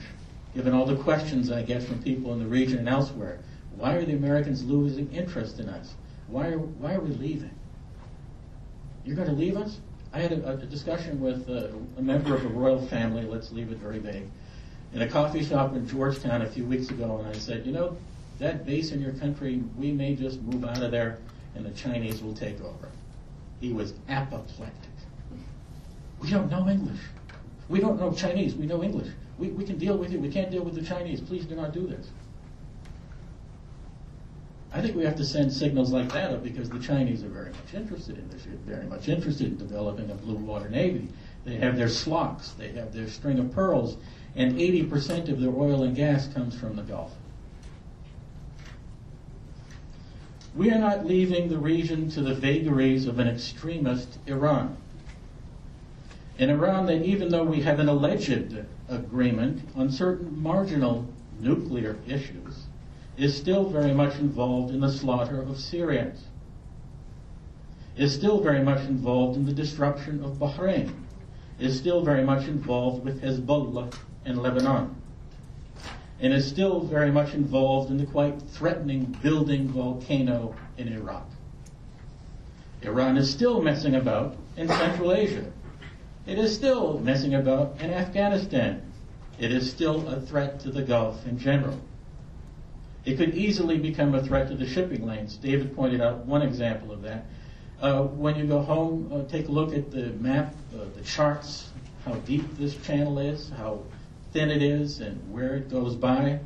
[0.53, 3.39] given all the questions I get from people in the region and elsewhere.
[3.75, 5.95] Why are the Americans losing interest in us?
[6.27, 7.49] Why are, why are we leaving?
[9.03, 9.79] You're going to leave us?
[10.13, 13.71] I had a, a discussion with a, a member of the royal family, let's leave
[13.71, 14.27] it very vague,
[14.93, 17.97] in a coffee shop in Georgetown a few weeks ago, and I said, you know,
[18.38, 21.17] that base in your country, we may just move out of there
[21.56, 22.91] and the Chinese will take over.
[23.60, 24.91] He was apoplectic.
[26.21, 27.01] We don't know English.
[27.73, 28.53] We don't know Chinese.
[28.53, 29.07] We know English.
[29.39, 30.19] We, we can deal with you.
[30.19, 31.19] We can't deal with the Chinese.
[31.19, 32.07] Please do not do this.
[34.71, 37.73] I think we have to send signals like that because the Chinese are very much
[37.73, 38.43] interested in this.
[38.43, 41.07] They're very much interested in developing a blue water navy.
[41.45, 42.55] They have their SLOCs.
[42.57, 43.97] They have their string of pearls.
[44.36, 47.12] And 80% of their oil and gas comes from the Gulf.
[50.55, 54.77] We are not leaving the region to the vagaries of an extremist Iran.
[56.39, 58.58] An Iran that, even though we have an alleged
[58.89, 61.08] agreement on certain marginal
[61.39, 62.65] nuclear issues,
[63.17, 66.24] is still very much involved in the slaughter of Syrians,
[67.96, 70.91] is still very much involved in the destruction of Bahrain,
[71.60, 73.93] is still very much involved with Hezbollah
[74.26, 74.96] in Lebanon,
[76.19, 81.30] and is still very much involved in the quite threatening building volcano in Iraq.
[82.82, 85.46] Iran is still messing about in Central Asia.
[86.25, 88.81] It is still messing about in Afghanistan.
[89.39, 91.81] It is still a threat to the Gulf in general.
[93.03, 95.36] It could easily become a threat to the shipping lanes.
[95.36, 97.25] David pointed out one example of that.
[97.81, 101.69] Uh, when you go home, uh, take a look at the map, uh, the charts,
[102.05, 103.83] how deep this channel is, how
[104.31, 106.39] thin it is, and where it goes by.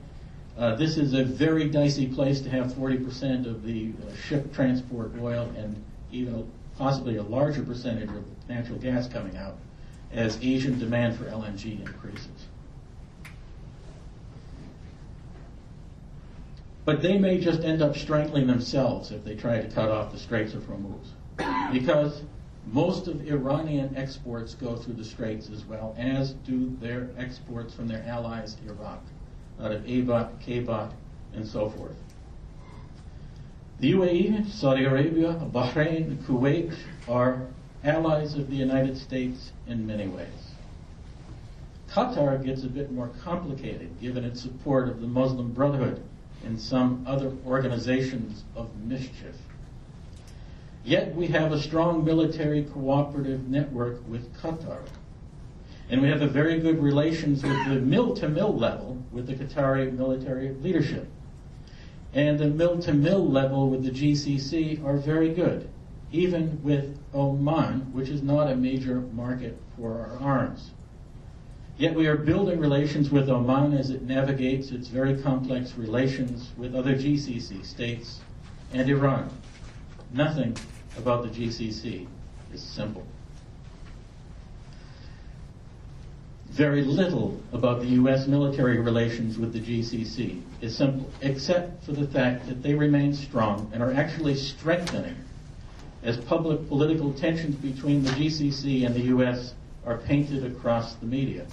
[0.57, 5.11] Uh, this is a very dicey place to have 40% of the uh, ship transport
[5.21, 9.57] oil and even possibly a larger percentage of natural gas coming out
[10.11, 12.47] as Asian demand for LNG increases.
[16.85, 20.17] But they may just end up strangling themselves if they try to cut off the
[20.17, 21.09] Straits of Hormuz.
[21.73, 22.21] Because
[22.71, 27.87] most of Iranian exports go through the Straits as well, as do their exports from
[27.87, 29.03] their allies, Iraq,
[29.61, 30.93] out of Abat, Kabat,
[31.33, 31.95] and so forth.
[33.79, 36.73] The UAE, Saudi Arabia, Bahrain, Kuwait
[37.07, 37.47] are
[37.83, 40.27] allies of the United States in many ways.
[41.89, 46.03] Qatar gets a bit more complicated given its support of the Muslim Brotherhood
[46.45, 49.35] and some other organizations of mischief.
[50.83, 54.79] Yet we have a strong military cooperative network with Qatar.
[55.89, 59.33] And we have a very good relations with the mill to mill level with the
[59.33, 61.07] Qatari military leadership.
[62.13, 65.69] And the mill to mill level with the GCC are very good,
[66.11, 70.71] even with Oman, which is not a major market for our arms.
[71.77, 76.75] Yet we are building relations with Oman as it navigates its very complex relations with
[76.75, 78.19] other GCC states
[78.73, 79.29] and Iran.
[80.13, 80.57] Nothing
[80.97, 82.07] about the GCC
[82.53, 83.05] is simple.
[86.57, 88.25] very little about the U.S.
[88.25, 93.69] military relations with the GCC is simple, except for the fact that they remain strong
[93.71, 95.15] and are actually strengthening
[96.03, 99.53] as public political tensions between the GCC and the U.S.
[99.85, 101.45] are painted across the media.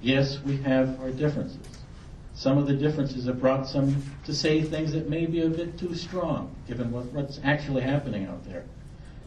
[0.00, 1.66] Yes, we have our differences.
[2.34, 5.78] Some of the differences have brought some to say things that may be a bit
[5.78, 8.64] too strong, given what, what's actually happening out there.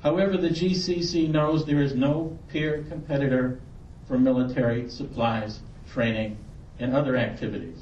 [0.03, 3.59] However, the GCC knows there is no peer competitor
[4.07, 5.59] for military supplies,
[5.91, 6.37] training,
[6.79, 7.79] and other activities.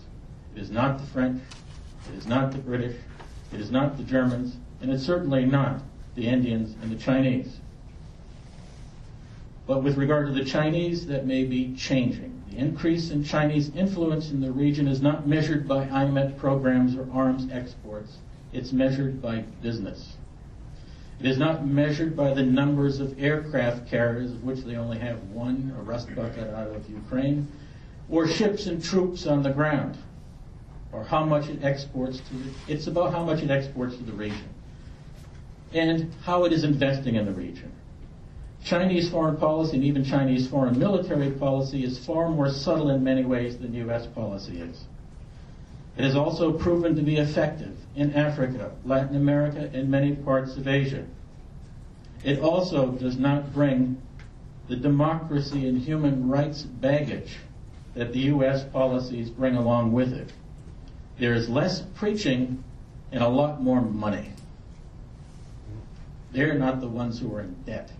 [0.55, 1.41] It is not the French,
[2.11, 2.95] it is not the British,
[3.51, 5.81] it is not the Germans, and it's certainly not
[6.15, 7.59] the Indians and the Chinese.
[9.67, 12.43] But with regard to the Chinese, that may be changing.
[12.51, 17.07] The increase in Chinese influence in the region is not measured by IMET programs or
[17.11, 18.17] arms exports.
[18.53, 20.15] It's measured by business.
[21.19, 25.21] It is not measured by the numbers of aircraft carriers, of which they only have
[25.29, 27.47] one, a rust bucket out of Ukraine,
[28.09, 29.97] or ships and troops on the ground,
[30.91, 34.11] or how much it exports to the, it's about how much it exports to the
[34.11, 34.49] region,
[35.75, 37.71] and how it is investing in the region.
[38.63, 43.23] Chinese foreign policy and even Chinese foreign military policy is far more subtle in many
[43.23, 44.07] ways than U.S.
[44.07, 44.85] policy is.
[45.97, 50.67] It has also proven to be effective in Africa, Latin America, and many parts of
[50.67, 51.05] Asia.
[52.23, 54.01] It also does not bring
[54.67, 57.37] the democracy and human rights baggage
[57.93, 58.63] that the U.S.
[58.63, 60.31] policies bring along with it.
[61.19, 62.63] There is less preaching
[63.11, 64.34] and a lot more money.
[66.35, 67.93] They're not the ones who are in debt.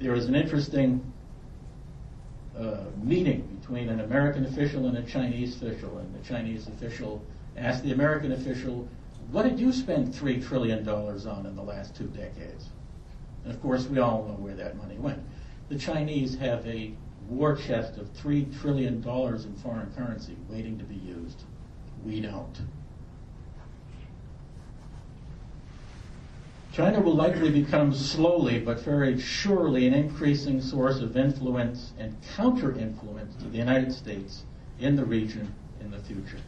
[0.00, 1.12] There was an interesting
[2.58, 7.24] uh, meeting between an American official and a Chinese official, and the Chinese official
[7.56, 8.88] asked the American official,
[9.30, 12.66] What did you spend $3 trillion on in the last two decades?
[13.44, 15.22] And of course, we all know where that money went.
[15.68, 16.92] The Chinese have a
[17.28, 21.44] war chest of $3 trillion in foreign currency waiting to be used.
[22.04, 22.58] We don't.
[26.72, 32.78] China will likely become slowly but very surely an increasing source of influence and counter
[32.78, 34.44] influence to the United States
[34.78, 36.38] in the region in the future.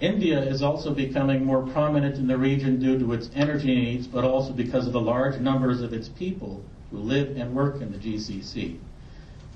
[0.00, 4.24] India is also becoming more prominent in the region due to its energy needs, but
[4.24, 7.98] also because of the large numbers of its people who live and work in the
[7.98, 8.78] GCC.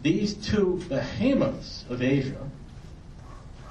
[0.02, 2.48] These two behemoths of Asia,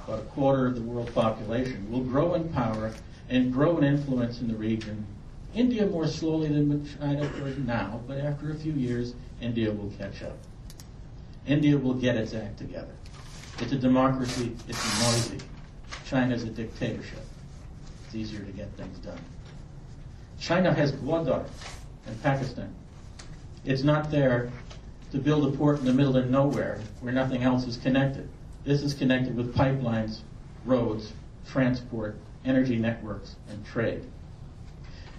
[0.04, 2.92] about a quarter of the world population, will grow in power
[3.30, 5.06] and grow in influence in the region
[5.56, 10.22] India more slowly than China uh, now, but after a few years, India will catch
[10.22, 10.36] up.
[11.46, 12.94] India will get its act together.
[13.58, 15.38] It's a democracy, it's noisy.
[16.04, 17.24] China's a dictatorship.
[18.04, 19.18] It's easier to get things done.
[20.38, 21.48] China has Gwadar
[22.06, 22.74] and Pakistan.
[23.64, 24.52] It's not there
[25.12, 28.28] to build a port in the middle of nowhere where nothing else is connected.
[28.64, 30.18] This is connected with pipelines,
[30.66, 31.14] roads,
[31.48, 34.04] transport, energy networks, and trade.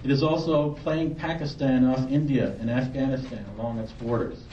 [0.03, 4.43] It is also playing Pakistan off India and Afghanistan along its borders.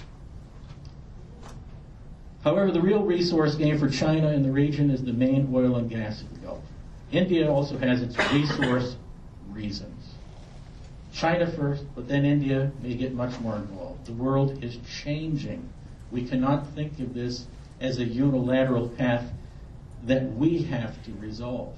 [2.43, 5.89] However, the real resource game for China in the region is the main oil and
[5.89, 6.63] gas of the Gulf.
[7.11, 8.97] India also has its resource
[9.51, 10.15] reasons.
[11.13, 14.05] China first, but then India may get much more involved.
[14.05, 15.69] The world is changing.
[16.11, 17.47] We cannot think of this
[17.81, 19.31] as a unilateral path
[20.07, 21.75] that we have to resolve.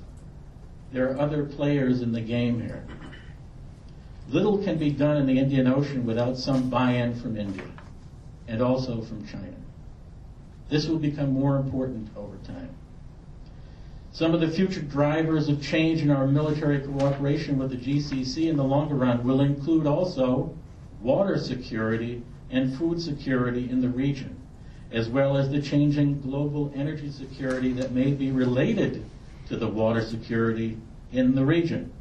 [0.92, 2.84] There are other players in the game here.
[4.28, 7.64] Little can be done in the Indian Ocean without some buy-in from India
[8.48, 9.54] and also from China.
[10.68, 12.70] This will become more important over time.
[14.12, 18.56] Some of the future drivers of change in our military cooperation with the GCC in
[18.56, 20.56] the longer run will include also
[21.02, 24.34] water security and food security in the region,
[24.90, 29.04] as well as the changing global energy security that may be related
[29.48, 30.78] to the water security
[31.12, 31.92] in the region.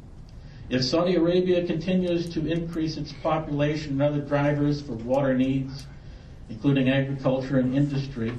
[0.68, 5.86] If Saudi Arabia continues to increase its population and other drivers for water needs,
[6.50, 8.32] including agriculture and industry,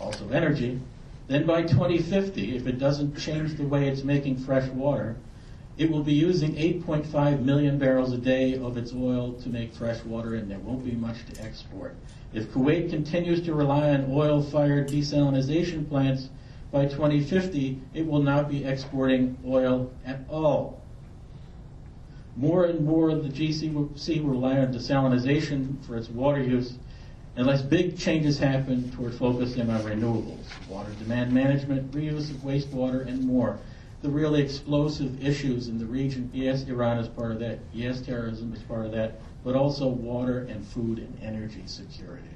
[0.00, 0.80] also energy,
[1.28, 5.14] then by 2050, if it doesn't change the way it's making fresh water,
[5.78, 10.02] it will be using 8.5 million barrels a day of its oil to make fresh
[10.04, 11.94] water, and there won't be much to export.
[12.32, 16.30] If Kuwait continues to rely on oil fired desalination plants,
[16.72, 20.83] by 2050, it will not be exporting oil at all.
[22.36, 26.78] More and more of the GCC will rely on desalination for its water use
[27.36, 33.24] unless big changes happen toward focusing on renewables, water demand management, reuse of wastewater, and
[33.24, 33.58] more.
[34.02, 38.52] The really explosive issues in the region, yes, Iran is part of that, yes, terrorism
[38.52, 42.28] is part of that, but also water and food and energy security.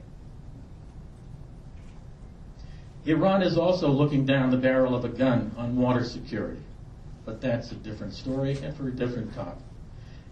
[3.04, 6.62] Iran is also looking down the barrel of a gun on water security,
[7.24, 9.58] but that's a different story and for a different talk.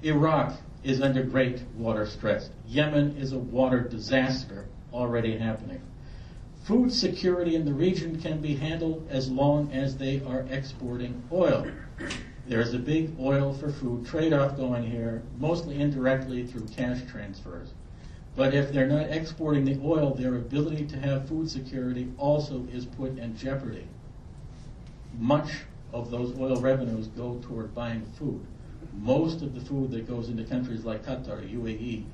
[0.02, 2.50] Iraq is under great water stress.
[2.66, 5.80] Yemen is a water disaster already happening.
[6.64, 11.66] Food security in the region can be handled as long as they are exporting oil.
[12.46, 17.72] There's a big oil for food trade off going here, mostly indirectly through cash transfers.
[18.36, 22.84] But if they're not exporting the oil, their ability to have food security also is
[22.84, 23.86] put in jeopardy.
[25.18, 28.44] Much of those oil revenues go toward buying food.
[29.02, 32.04] Most of the food that goes into countries like Qatar, UAE,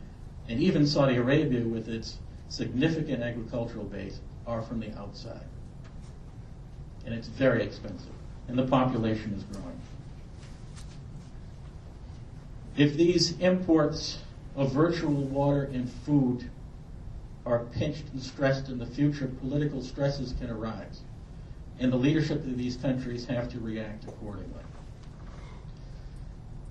[0.48, 2.18] and even Saudi Arabia with its
[2.48, 5.46] significant agricultural base are from the outside.
[7.06, 8.12] And it's very expensive.
[8.48, 9.80] And the population is growing.
[12.76, 14.18] If these imports
[14.56, 16.50] of virtual water and food
[17.44, 21.00] are pinched and stressed in the future, political stresses can arise.
[21.78, 24.61] And the leadership of these countries have to react accordingly.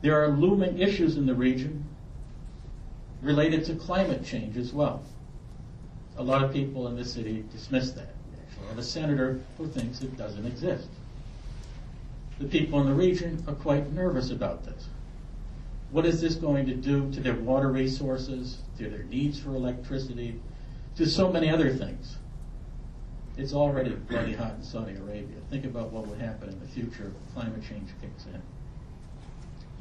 [0.01, 1.85] There are looming issues in the region
[3.21, 5.03] related to climate change as well.
[6.17, 8.13] A lot of people in this city dismiss that.
[8.47, 10.87] Actually have a senator who thinks it doesn't exist.
[12.39, 14.87] The people in the region are quite nervous about this.
[15.91, 20.39] What is this going to do to their water resources, to their needs for electricity,
[20.95, 22.17] to so many other things?
[23.37, 25.37] It's already bloody hot in Saudi Arabia.
[25.49, 28.41] Think about what would happen in the future if climate change kicks in.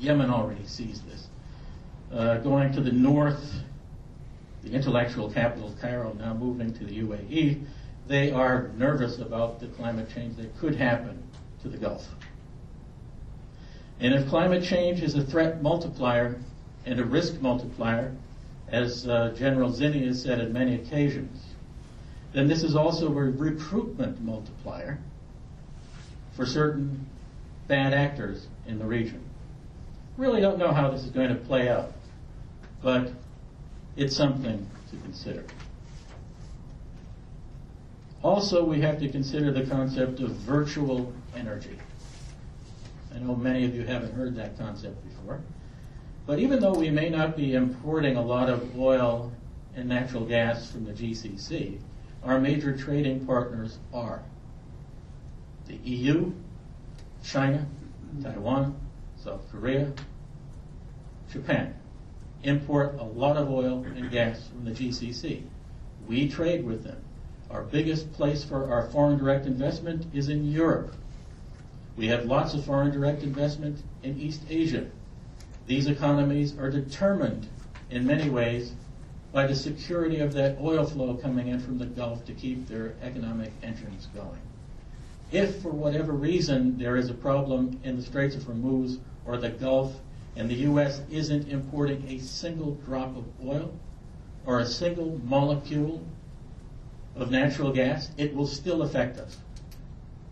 [0.00, 1.26] Yemen already sees this.
[2.12, 3.44] Uh, going to the north,
[4.64, 7.62] the intellectual capital, of Cairo, now moving to the UAE,
[8.08, 11.22] they are nervous about the climate change that could happen
[11.62, 12.02] to the Gulf.
[14.00, 16.40] And if climate change is a threat multiplier
[16.86, 18.16] and a risk multiplier,
[18.68, 21.44] as uh, General Zinni has said on many occasions,
[22.32, 24.98] then this is also a recruitment multiplier
[26.34, 27.06] for certain
[27.68, 29.22] bad actors in the region.
[30.20, 31.92] Really don't know how this is going to play out,
[32.82, 33.10] but
[33.96, 35.46] it's something to consider.
[38.22, 41.78] Also, we have to consider the concept of virtual energy.
[43.14, 45.40] I know many of you haven't heard that concept before.
[46.26, 49.32] But even though we may not be importing a lot of oil
[49.74, 51.78] and natural gas from the GCC,
[52.24, 54.20] our major trading partners are
[55.66, 56.30] the EU,
[57.24, 57.66] China,
[58.22, 58.78] Taiwan,
[59.16, 59.90] South Korea,
[61.32, 61.74] Japan.
[62.42, 65.42] Import a lot of oil and gas from the GCC.
[66.06, 66.96] We trade with them.
[67.50, 70.94] Our biggest place for our foreign direct investment is in Europe.
[71.96, 74.86] We have lots of foreign direct investment in East Asia.
[75.66, 77.48] These economies are determined
[77.90, 78.72] in many ways
[79.32, 82.94] by the security of that oil flow coming in from the Gulf to keep their
[83.02, 84.40] economic engines going.
[85.30, 89.50] If, for whatever reason, there is a problem in the Straits of Hormuz or the
[89.50, 89.94] Gulf
[90.36, 91.02] and the U.S.
[91.10, 93.74] isn't importing a single drop of oil
[94.46, 96.04] or a single molecule
[97.16, 99.38] of natural gas, it will still affect us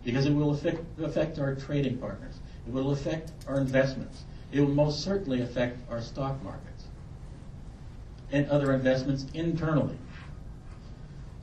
[0.03, 2.39] because it will affect, our trading partners.
[2.65, 4.23] It will affect our investments.
[4.51, 6.85] It will most certainly affect our stock markets
[8.31, 9.97] and other investments internally.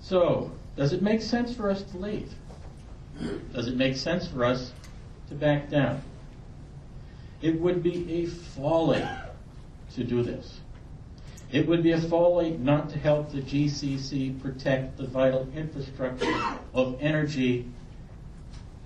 [0.00, 2.32] So, does it make sense for us to leave?
[3.52, 4.72] Does it make sense for us
[5.28, 6.02] to back down?
[7.46, 9.06] It would be a folly
[9.94, 10.62] to do this.
[11.52, 16.98] It would be a folly not to help the GCC protect the vital infrastructure of
[17.00, 17.64] energy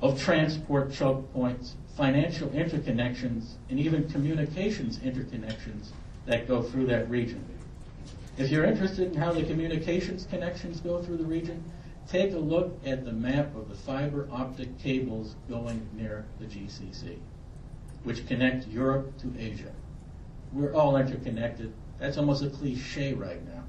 [0.02, 5.92] of transport choke points, financial interconnections, and even communications interconnections
[6.26, 7.42] that go through that region.
[8.36, 11.64] If you're interested in how the communications connections go through the region,
[12.06, 17.16] take a look at the map of the fiber optic cables going near the GCC,
[18.04, 19.72] which connect Europe to Asia.
[20.52, 21.72] We're all interconnected.
[21.98, 23.64] That's almost a cliche right now.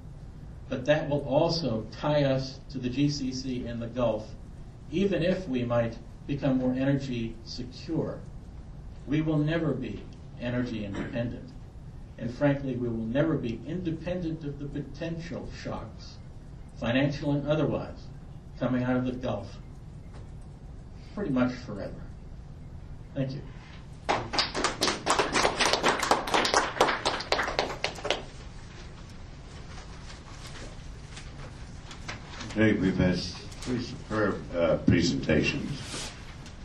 [0.69, 4.27] But that will also tie us to the GCC and the Gulf,
[4.89, 8.19] even if we might become more energy secure.
[9.07, 10.03] We will never be
[10.39, 11.49] energy independent.
[12.17, 16.17] And frankly, we will never be independent of the potential shocks,
[16.79, 18.07] financial and otherwise,
[18.59, 19.57] coming out of the Gulf
[21.13, 22.01] pretty much forever.
[23.13, 23.41] Thank you.
[32.53, 36.11] Today we've had three superb uh, presentations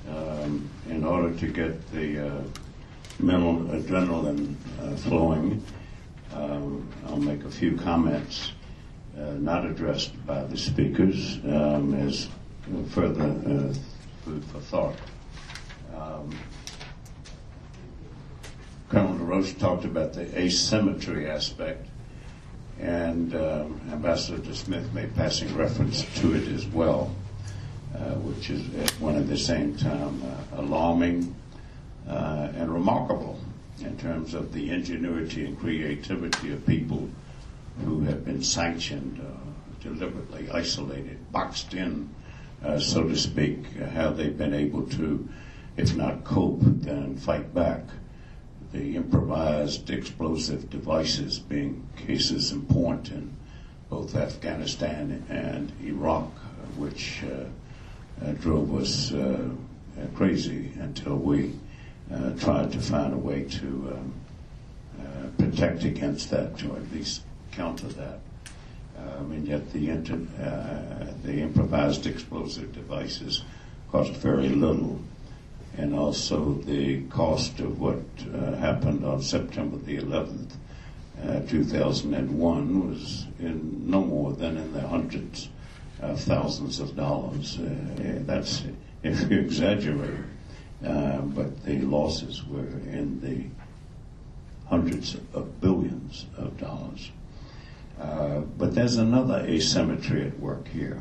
[0.09, 2.43] um, in order to get the uh,
[3.21, 5.65] mental adrenaline uh, flowing.
[6.35, 8.53] Um, I'll make a few comments
[9.17, 11.39] uh, not addressed by the speakers.
[11.45, 12.29] Um, as
[12.91, 13.75] further uh,
[14.25, 14.97] food for thought.
[19.37, 21.87] Um, talked about the asymmetry aspect,
[22.81, 27.15] and um, Ambassador DeSmith made passing reference to it as well,
[27.95, 31.35] uh, which is at one at the same time uh, alarming
[32.09, 33.39] uh, and remarkable
[33.81, 37.07] in terms of the ingenuity and creativity of people
[37.85, 42.09] who have been sanctioned, uh, deliberately isolated, boxed in,
[42.65, 45.29] uh, so to speak, how they've been able to,
[45.77, 47.83] if not cope, then fight back.
[48.77, 53.35] The improvised explosive devices being cases in point in
[53.89, 56.29] both Afghanistan and Iraq,
[56.77, 57.47] which uh,
[58.23, 59.49] uh, drove us uh,
[60.15, 61.55] crazy until we
[62.13, 64.13] uh, tried to find a way to um,
[65.01, 67.23] uh, protect against that, to at least
[67.53, 68.19] counter that.
[68.99, 73.43] Um, and yet the, inter, uh, the improvised explosive devices
[73.91, 75.01] cost very little.
[75.77, 78.03] And also the cost of what
[78.35, 80.53] uh, happened on September the 11th,
[81.23, 85.49] uh, 2001 was in no more than in the hundreds
[86.01, 87.59] of thousands of dollars.
[87.59, 88.65] Uh, that's
[89.03, 90.21] if you exaggerate.
[90.85, 93.45] Uh, but the losses were in the
[94.69, 97.11] hundreds of billions of dollars.
[98.01, 101.01] Uh, but there's another asymmetry at work here.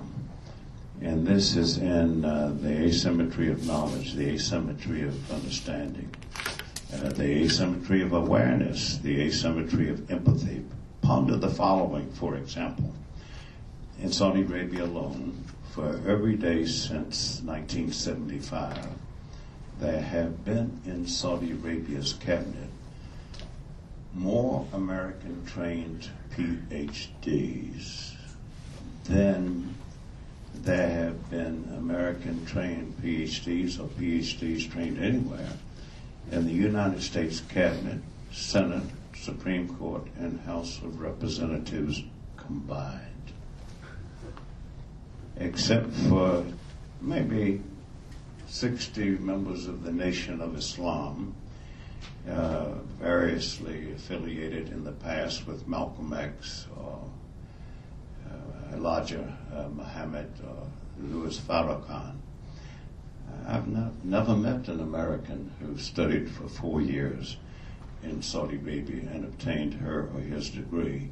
[1.01, 6.09] And this is in uh, the asymmetry of knowledge, the asymmetry of understanding,
[6.93, 10.63] uh, the asymmetry of awareness, the asymmetry of empathy.
[11.01, 12.91] Ponder the following, for example.
[14.01, 18.87] In Saudi Arabia alone, for every day since 1975,
[19.79, 22.69] there have been in Saudi Arabia's cabinet
[24.15, 28.13] more American trained PhDs
[29.03, 29.74] than
[30.65, 35.51] there have been American trained PhDs or PhDs trained anywhere
[36.31, 37.99] in the United States Cabinet,
[38.31, 38.83] Senate,
[39.15, 42.01] Supreme Court, and House of Representatives
[42.35, 43.01] combined.
[45.37, 46.43] Except for
[46.99, 47.61] maybe
[48.47, 51.35] 60 members of the Nation of Islam,
[52.27, 56.99] uh, variously affiliated in the past with Malcolm X or
[58.73, 60.67] Elijah uh, Muhammad or
[61.01, 62.15] Louis Farrakhan.
[63.47, 67.37] I've not, never met an American who studied for four years
[68.03, 71.09] in Saudi Arabia and obtained her or his degree.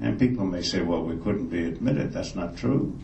[0.00, 2.12] And people may say, well, we couldn't be admitted.
[2.12, 2.98] That's not true.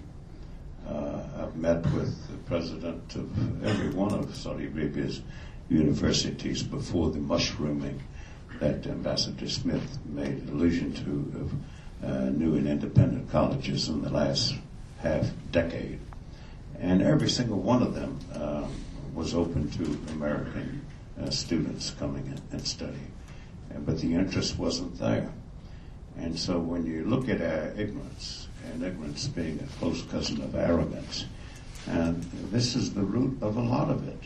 [0.89, 5.23] Uh, I've met with the president of every one of Saudi Arabia's
[5.69, 8.03] universities before the mushrooming
[8.59, 11.51] that Ambassador Smith made allusion to
[12.05, 14.55] uh, new and independent colleges in the last
[15.01, 16.01] half decade.
[16.79, 18.75] And every single one of them um,
[19.15, 20.85] was open to American
[21.21, 23.13] uh, students coming in and studying.
[23.85, 25.31] But the interest wasn't there.
[26.17, 27.41] And so when you look at
[27.79, 31.27] ignorance, and ignorance being a close cousin of arrogance.
[31.87, 34.19] And this is the root of a lot of it.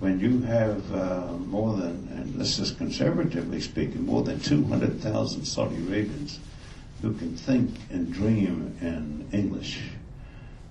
[0.00, 5.76] When you have uh, more than, and this is conservatively speaking, more than 200,000 Saudi
[5.76, 6.40] Arabians
[7.04, 9.90] who can think and dream in English,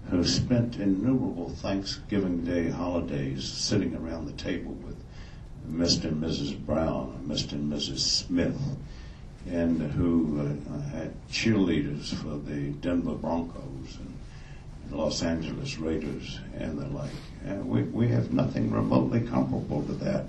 [0.10, 4.96] who spent innumerable Thanksgiving Day holidays sitting around the table with
[5.70, 6.06] Mr.
[6.06, 6.58] and Mrs.
[6.66, 7.52] Brown, Mr.
[7.52, 8.00] and Mrs.
[8.00, 8.60] Smith,
[9.48, 14.18] and who uh, had cheerleaders for the Denver Broncos and
[14.90, 17.12] Los Angeles Raiders and the like.
[17.64, 20.26] We, we have nothing remotely comparable to that.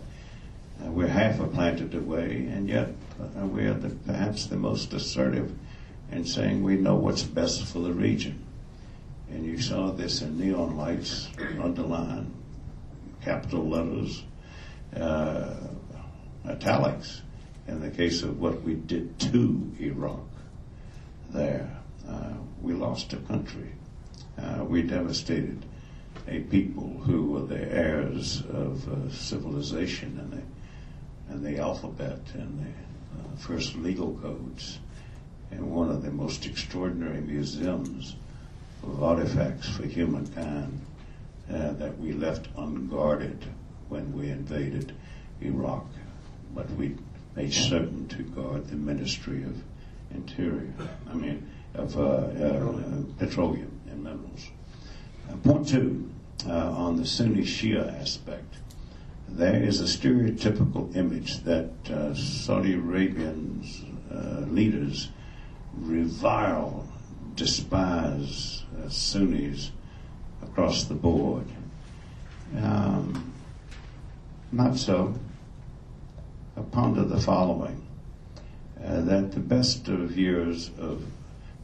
[0.84, 4.92] Uh, we're half a planet away, and yet uh, we are the, perhaps the most
[4.92, 5.50] assertive
[6.12, 8.44] in saying we know what's best for the region.
[9.30, 11.28] And you saw this in neon lights,
[11.60, 12.32] underlined,
[13.22, 14.22] capital letters,
[14.96, 15.54] uh,
[16.46, 17.22] italics
[17.66, 20.20] in the case of what we did to Iraq
[21.30, 21.70] there.
[22.08, 23.72] Uh, we lost a country.
[24.38, 25.64] Uh, we devastated
[26.28, 32.58] a people who were the heirs of uh, civilization and the, and the alphabet and
[32.60, 32.70] the
[33.18, 34.78] uh, first legal codes
[35.50, 38.16] and one of the most extraordinary museums
[38.82, 40.80] of artifacts for humankind
[41.52, 43.44] uh, that we left unguarded
[43.88, 44.94] when we invaded
[45.40, 45.86] Iraq.
[46.54, 46.96] But we
[47.36, 49.62] made certain to guard the Ministry of
[50.14, 50.72] Interior,
[51.10, 54.50] I mean, of uh, uh, petroleum and minerals.
[55.28, 56.10] Uh, point two,
[56.46, 58.54] uh, on the Sunni Shia aspect,
[59.28, 63.66] there is a stereotypical image that uh, Saudi Arabian
[64.48, 65.08] leaders
[65.80, 66.86] revile,
[67.34, 69.70] despise Sunnis
[70.42, 71.46] across the board.
[72.56, 73.32] Um,
[74.52, 75.14] not so.
[76.56, 77.84] I ponder the following
[78.84, 81.04] uh, that the best of years of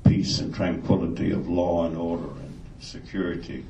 [0.04, 3.64] peace and tranquility, of law and order and security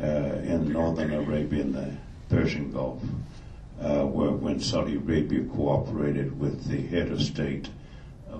[0.00, 1.92] uh, in northern Arabia and the
[2.28, 3.02] Persian Gulf
[3.80, 7.68] uh, were when Saudi Arabia cooperated with the head of state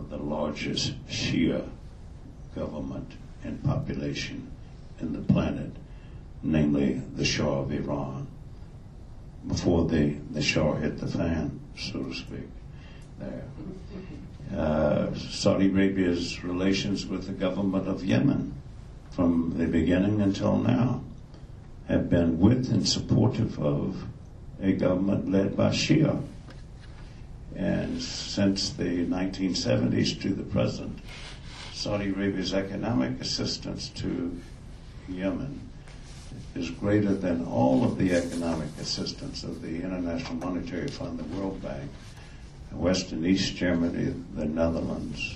[0.09, 1.68] the largest Shia
[2.54, 3.12] government
[3.44, 4.50] and population
[5.00, 5.70] in the planet,
[6.42, 8.26] namely the Shah of Iran,
[9.46, 12.48] before the, the Shah hit the fan, so to speak.
[13.18, 13.44] There.
[14.57, 18.54] Uh, Saudi Arabia's relations with the government of Yemen
[19.11, 21.02] from the beginning until now
[21.88, 24.04] have been with and supportive of
[24.61, 26.22] a government led by Shia.
[27.57, 30.98] And since the 1970s to the present,
[31.72, 34.38] Saudi Arabia's economic assistance to
[35.09, 35.61] Yemen
[36.54, 41.62] is greater than all of the economic assistance of the International Monetary Fund, the World
[41.62, 41.90] Bank,
[42.72, 45.34] West and East Germany, the Netherlands,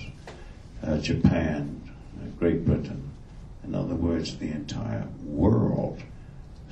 [0.83, 1.81] uh, Japan,
[2.21, 3.11] uh, Great Britain.
[3.65, 6.03] In other words, the entire world,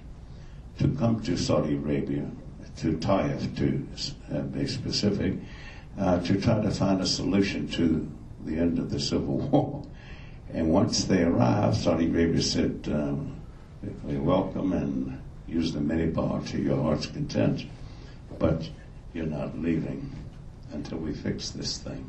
[0.79, 2.31] to come to Saudi Arabia,
[2.79, 3.87] to Taif to
[4.33, 5.35] uh, be specific,
[5.99, 8.07] uh, to try to find a solution to
[8.45, 9.83] the end of the civil war.
[10.53, 13.41] And once they arrived, Saudi Arabia said, um,
[14.05, 17.65] we welcome and use the minibar to your heart's content,
[18.39, 18.69] but
[19.13, 20.13] you're not leaving
[20.73, 22.09] until we fix this thing.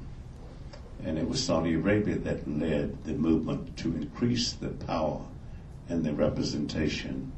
[1.05, 5.21] And it was Saudi Arabia that led the movement to increase the power
[5.89, 7.31] and the representation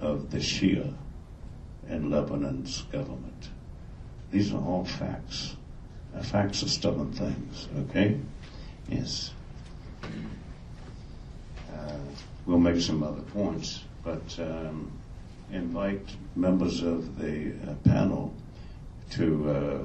[0.00, 0.94] of the Shia
[1.88, 3.48] in Lebanon's government.
[4.30, 5.56] These are all facts.
[6.14, 8.18] Uh, facts are stubborn things, okay?
[8.88, 9.32] Yes.
[11.72, 11.92] Uh,
[12.44, 14.90] we'll make some other points, but um,
[15.52, 18.34] invite members of the uh, panel
[19.10, 19.78] to uh,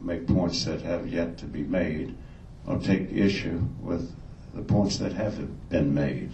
[0.00, 2.14] make points that have yet to be made
[2.66, 4.14] or take issue with
[4.54, 5.36] the points that have
[5.68, 6.32] been made.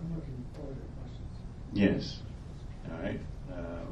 [0.00, 1.38] I'm looking forward to questions.
[1.72, 2.18] Yes.
[2.90, 3.20] All right.
[3.50, 3.84] Uh,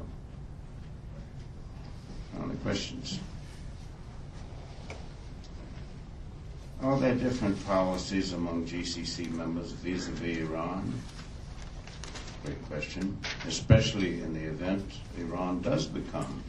[2.43, 3.19] Other questions?
[6.81, 10.93] Are there different policies among GCC members vis-à-vis Iran?
[12.43, 13.17] Great question.
[13.47, 14.83] Especially in the event
[15.19, 16.43] Iran does become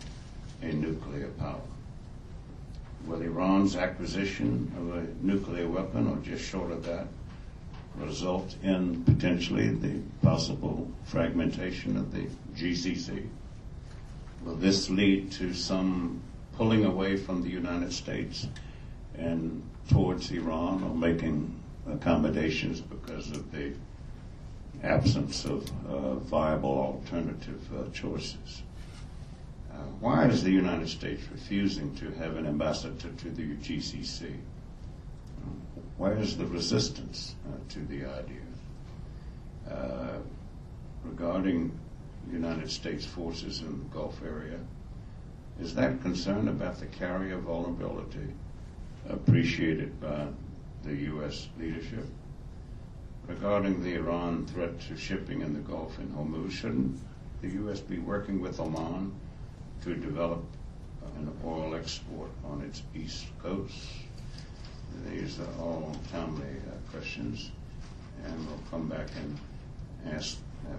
[0.63, 1.61] a nuclear power.
[3.07, 7.09] Will Iran's acquisition of a nuclear weapon, or just short of that,
[7.97, 12.27] result in potentially the possible fragmentation of the
[12.57, 13.27] GCC?
[14.45, 16.21] Will this lead to some
[16.57, 18.49] pulling away from the United States
[19.17, 23.73] and towards Iran or making accommodations because of the
[24.83, 28.63] absence of uh, viable alternative uh, choices?
[29.73, 34.35] Uh, why is the United States refusing to have an ambassador to the GCC?
[36.03, 38.43] Where is the resistance uh, to the idea?
[39.71, 40.19] Uh,
[41.05, 41.71] regarding
[42.29, 44.59] United States forces in the Gulf area,
[45.61, 48.35] is that concern about the carrier vulnerability
[49.09, 50.27] appreciated by
[50.83, 51.49] the U.S.
[51.57, 52.09] leadership?
[53.29, 56.99] Regarding the Iran threat to shipping in the Gulf in Hormuz, shouldn't
[57.43, 57.79] the U.S.
[57.79, 59.15] be working with Oman
[59.85, 60.43] to develop
[61.17, 63.79] an oil export on its east coast?
[65.11, 67.51] These are all timely uh, questions,
[68.25, 70.39] and we'll come back and ask
[70.69, 70.77] uh,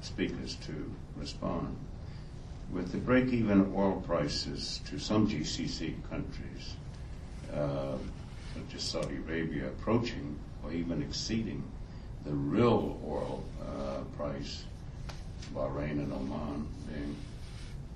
[0.00, 1.76] speakers to respond.
[2.72, 6.76] With the break-even oil prices to some GCC countries,
[7.52, 7.96] uh,
[8.54, 11.62] such as Saudi Arabia, approaching or even exceeding
[12.24, 14.64] the real oil uh, price,
[15.54, 17.16] Bahrain and Oman being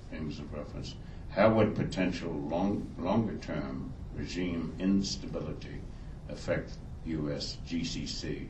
[0.09, 0.95] frames of reference,
[1.29, 5.79] how would potential long, longer-term regime instability
[6.29, 6.71] affect
[7.05, 7.57] U.S.
[7.67, 8.47] GCC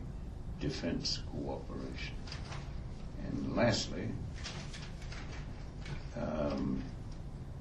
[0.60, 2.16] defense cooperation?
[3.26, 4.08] And lastly,
[6.16, 6.82] um,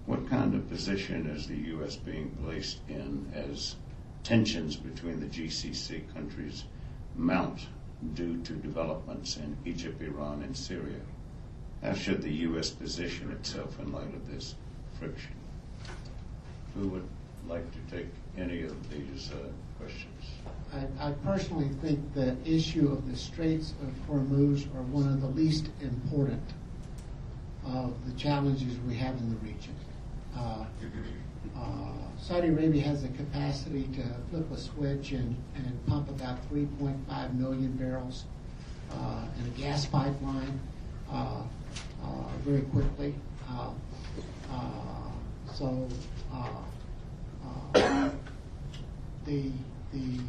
[0.06, 1.96] what kind of position is the U.S.
[1.96, 3.76] being placed in as
[4.22, 6.64] tensions between the GCC countries
[7.16, 7.66] mount
[8.14, 11.00] due to developments in Egypt, Iran, and Syria?
[11.82, 12.70] How should the U.S.
[12.70, 14.54] position itself in light of this
[14.98, 15.34] friction?
[16.74, 17.08] Who would
[17.48, 20.24] like to take any of these uh, questions?
[20.72, 25.28] I, I personally think the issue of the Straits of Hormuz are one of the
[25.28, 26.42] least important
[27.64, 29.74] of the challenges we have in the region.
[30.36, 30.64] Uh,
[31.56, 31.88] uh,
[32.18, 37.72] Saudi Arabia has the capacity to flip a switch and, and pump about 3.5 million
[37.72, 38.24] barrels
[38.92, 40.60] uh, in a gas pipeline
[41.10, 42.06] uh, uh,
[42.44, 43.14] very quickly.
[45.54, 45.88] So
[49.26, 49.50] the
[49.92, 50.20] the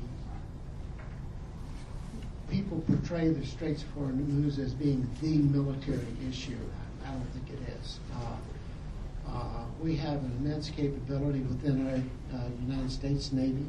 [2.50, 6.58] people portray the Straits of Hormuz as being the military issue.
[7.06, 8.00] I don't think it is.
[8.16, 13.66] Uh, uh, we have an immense capability within our uh, United States Navy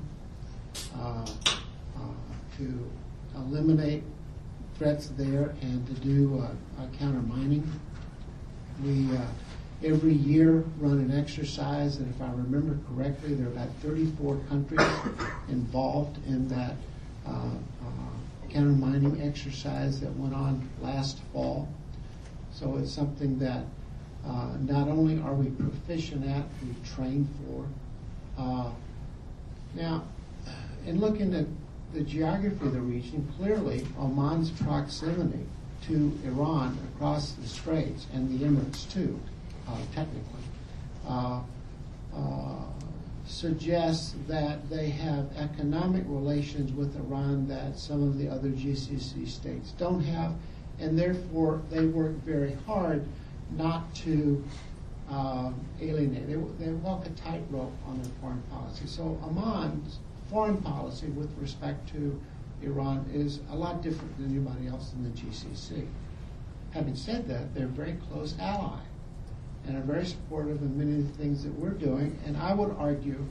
[0.96, 1.26] uh,
[1.96, 2.00] uh,
[2.56, 2.90] to
[3.36, 4.02] eliminate
[4.76, 7.68] threats there and to do uh, counter mining.
[8.84, 9.08] We
[9.84, 14.86] every year run an exercise, and if I remember correctly, there are about 34 countries
[15.48, 16.74] involved in that
[17.26, 21.68] uh, uh, counter mining exercise that went on last fall.
[22.52, 23.64] So it's something that
[24.26, 27.66] uh, not only are we proficient at, we train for.
[28.36, 28.70] Uh,
[29.74, 30.02] now,
[30.86, 31.46] in looking at
[31.92, 35.44] the geography of the region, clearly Oman's proximity
[35.86, 39.18] to Iran across the Straits and the Emirates too,
[39.94, 40.42] technically,
[41.06, 41.40] uh,
[42.14, 42.56] uh,
[43.26, 49.72] suggests that they have economic relations with Iran that some of the other GCC states
[49.72, 50.32] don't have,
[50.78, 53.04] and therefore they work very hard
[53.56, 54.42] not to
[55.80, 56.26] alienate.
[56.26, 58.86] They, they walk a tightrope on their foreign policy.
[58.86, 59.98] So Oman's
[60.30, 62.20] foreign policy with respect to
[62.62, 65.86] Iran is a lot different than anybody else in the GCC.
[66.72, 68.80] Having said that, they're very close ally
[69.68, 72.18] and are very supportive of many of the things that we're doing.
[72.26, 73.22] And I would argue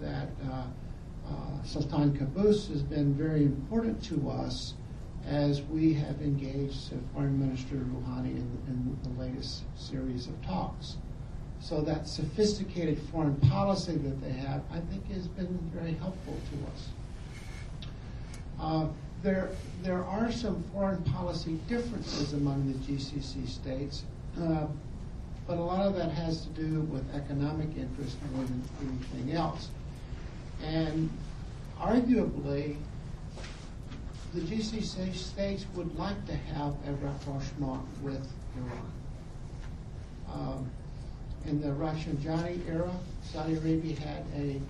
[0.00, 0.62] that uh,
[1.28, 4.74] uh, Sultan Qaboos has been very important to us
[5.26, 10.96] as we have engaged Foreign Minister Rouhani in, in the latest series of talks.
[11.60, 16.72] So that sophisticated foreign policy that they have, I think, has been very helpful to
[16.72, 16.88] us.
[18.60, 18.86] Uh,
[19.22, 19.50] there,
[19.82, 24.02] there are some foreign policy differences among the GCC states,
[24.40, 24.66] uh,
[25.46, 29.68] but a lot of that has to do with economic interest more than anything else.
[30.64, 31.10] And
[31.80, 32.76] arguably,
[34.34, 38.26] the GCC states would like to have a rapprochement with
[38.56, 38.92] Iran.
[40.32, 40.70] Um,
[41.44, 42.90] in the Rafsanjani era,
[43.22, 44.60] Saudi Arabia had a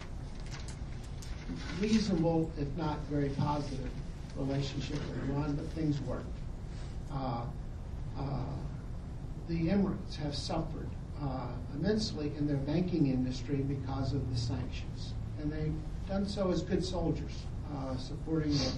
[1.81, 3.91] reasonable, if not very positive,
[4.37, 6.25] relationship with Iran, but things worked.
[7.13, 7.43] Uh,
[8.19, 8.23] uh,
[9.49, 10.89] the Emirates have suffered
[11.21, 15.75] uh, immensely in their banking industry because of the sanctions, and they've
[16.09, 17.43] done so as good soldiers,
[17.75, 18.73] uh, supporting the,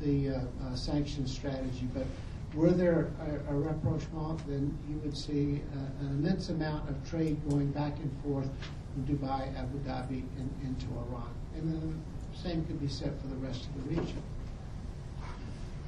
[0.00, 1.88] the uh, uh, sanction strategy.
[1.94, 2.06] But
[2.54, 3.10] were there
[3.48, 7.96] a, a rapprochement, then you would see uh, an immense amount of trade going back
[7.98, 8.48] and forth
[8.92, 11.32] from Dubai, Abu Dhabi, and into Iran.
[11.56, 12.02] And then
[12.32, 14.22] the same could be said for the rest of the region.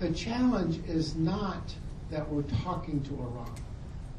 [0.01, 1.75] The challenge is not
[2.11, 3.55] that we're talking to Iran.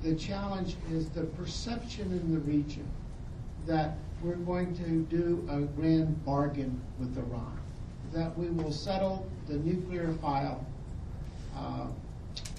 [0.06, 2.88] The challenge is the perception in the region
[3.66, 7.60] that we're going to do a grand bargain with Iran,
[8.14, 10.64] that we will settle the nuclear file
[11.58, 11.88] uh,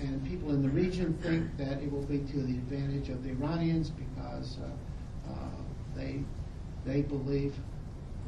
[0.01, 3.31] and people in the region think that it will be to the advantage of the
[3.31, 5.35] Iranians because uh, uh,
[5.95, 6.25] they
[6.85, 7.55] they believe.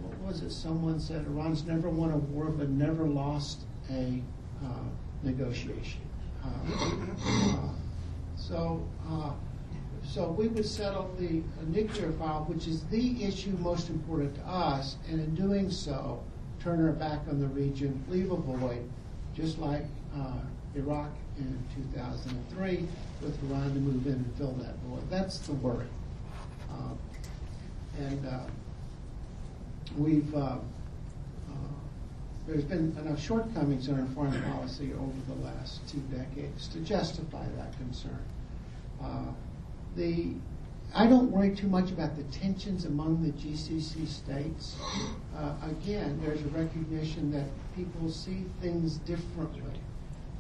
[0.01, 0.53] What was it?
[0.53, 4.23] Someone said Iran's never won a war but never lost a
[4.65, 4.69] uh,
[5.25, 6.03] negotiation.
[6.45, 6.49] Uh,
[7.27, 7.69] uh,
[8.49, 8.83] so.
[9.09, 9.33] Uh,
[10.15, 14.97] so we would settle the nuclear file, which is the issue most important to us,
[15.07, 16.23] and in doing so,
[16.61, 18.89] turn our back on the region, leave a void,
[19.35, 19.85] just like
[20.75, 21.59] Iraq in
[21.93, 22.89] 2003
[23.23, 25.09] with Iran to move in and fill that void.
[25.11, 25.87] That's the worry.
[26.71, 26.95] Uh,
[27.99, 28.41] and uh,
[29.97, 30.59] we've uh, uh
[32.47, 37.45] there's been enough shortcomings in our foreign policy over the last two decades to justify
[37.57, 38.25] that concern.
[39.03, 39.33] Uh,
[39.97, 40.35] the
[40.95, 44.77] I don't worry too much about the tensions among the GCC states.
[45.37, 47.45] Uh, again, there's a recognition that
[47.77, 49.81] people see things differently.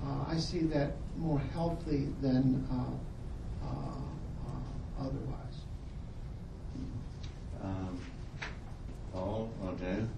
[0.04, 5.38] Uh, I see that more healthy than uh, uh, uh, otherwise.
[7.62, 8.00] Um,
[9.12, 10.08] Paul, or Joe?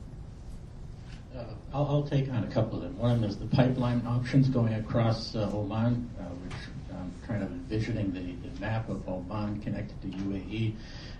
[1.36, 2.98] Uh, I'll, I'll take on a couple of them.
[2.98, 6.54] One is the pipeline options going across uh, Oman, uh, which
[7.00, 10.74] I'm kind of envisioning the, the map of Oman connected to UAE.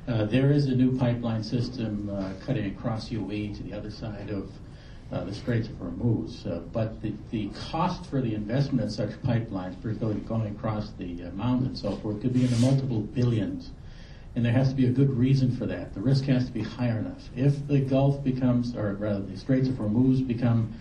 [0.06, 4.30] Uh, there is a new pipeline system uh, cutting across UAE to the other side
[4.30, 4.50] of
[5.12, 6.46] uh, the Straits of Hormuz.
[6.46, 11.24] Uh, but the, the cost for the investment in such pipelines, particularly going across the
[11.24, 13.70] uh, mountains and so forth, could be in the multiple billions.
[14.36, 15.94] And there has to be a good reason for that.
[15.94, 17.28] The risk has to be high enough.
[17.34, 20.72] If the Gulf becomes, or rather the Straits of Hormuz become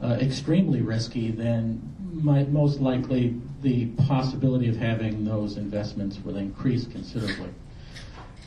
[0.00, 1.80] uh, extremely risky, then
[2.12, 7.48] might, most likely the possibility of having those investments will increase considerably.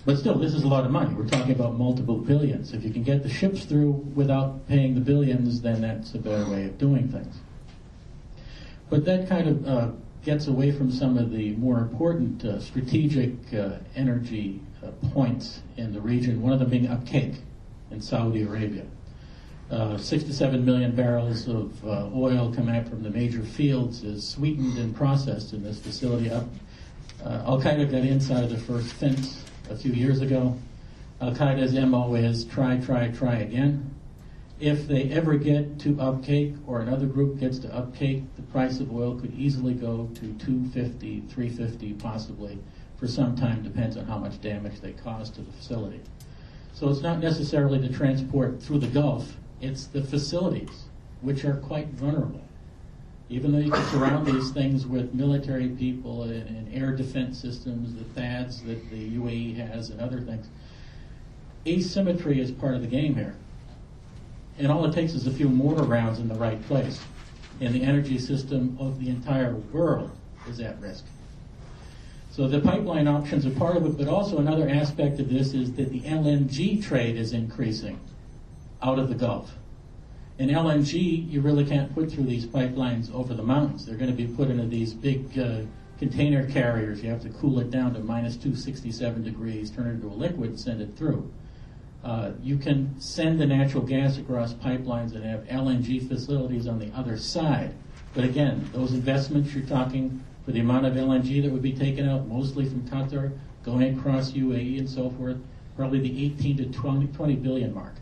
[0.05, 1.13] But still, this is a lot of money.
[1.15, 2.73] We're talking about multiple billions.
[2.73, 6.47] If you can get the ships through without paying the billions, then that's a better
[6.49, 7.35] way of doing things.
[8.89, 9.91] But that kind of uh,
[10.23, 15.91] gets away from some of the more important uh, strategic uh, energy uh, points in
[15.91, 17.37] the region, one of them being Abqaiq
[17.89, 18.85] in Saudi Arabia.
[19.71, 24.03] Uh, six to seven million barrels of uh, oil coming out from the major fields
[24.03, 26.29] is sweetened and processed in this facility.
[26.29, 26.45] Up,
[27.23, 30.55] Al Qaeda got inside the first fence a few years ago.
[31.19, 33.91] Al Qaeda's MO is try, try, try again.
[34.59, 38.93] If they ever get to Abqaiq or another group gets to Abqaiq, the price of
[38.93, 42.59] oil could easily go to 250, 350 possibly
[42.97, 46.01] for some time, depends on how much damage they cause to the facility.
[46.73, 50.85] So it's not necessarily the transport through the Gulf, it's the facilities,
[51.21, 52.41] which are quite vulnerable.
[53.29, 57.95] Even though you can surround these things with military people and, and air defense systems,
[57.95, 60.47] the THAADs that the UAE has and other things,
[61.65, 63.35] asymmetry is part of the game here.
[64.59, 67.01] And all it takes is a few mortar rounds in the right place.
[67.59, 70.11] And the energy system of the entire world
[70.47, 71.05] is at risk.
[72.29, 75.71] So the pipeline options are part of it, but also another aspect of this is
[75.73, 77.99] that the LNG trade is increasing
[78.81, 79.55] out of the Gulf.
[80.37, 83.85] In LNG, you really can't put through these pipelines over the mountains.
[83.85, 85.61] They're going to be put into these big uh,
[85.97, 87.01] container carriers.
[87.01, 90.49] You have to cool it down to minus 267 degrees, turn it into a liquid,
[90.49, 91.31] and send it through.
[92.03, 96.91] Uh, you can send the natural gas across pipelines and have LNG facilities on the
[96.95, 97.73] other side.
[98.13, 102.07] But again, those investments you're talking for the amount of LNG that would be taken
[102.07, 105.37] out, mostly from Qatar, going across UAE and so forth,
[105.75, 107.95] probably the 18 to 20, 20 billion mark.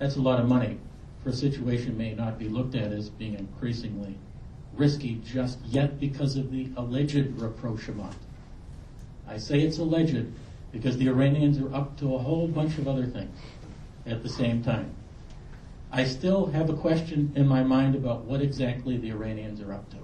[0.00, 0.78] That's a lot of money
[1.22, 4.16] for a situation may not be looked at as being increasingly
[4.72, 8.14] risky just yet because of the alleged rapprochement.
[9.28, 10.26] I say it's alleged
[10.72, 13.38] because the Iranians are up to a whole bunch of other things
[14.06, 14.94] at the same time.
[15.92, 19.90] I still have a question in my mind about what exactly the Iranians are up
[19.90, 19.98] to.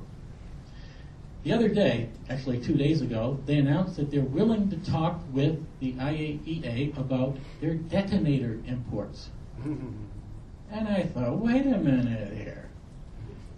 [1.45, 5.65] The other day, actually two days ago, they announced that they're willing to talk with
[5.81, 9.31] the IAEA about their detonator imports.
[10.71, 12.69] and I thought, wait a minute here.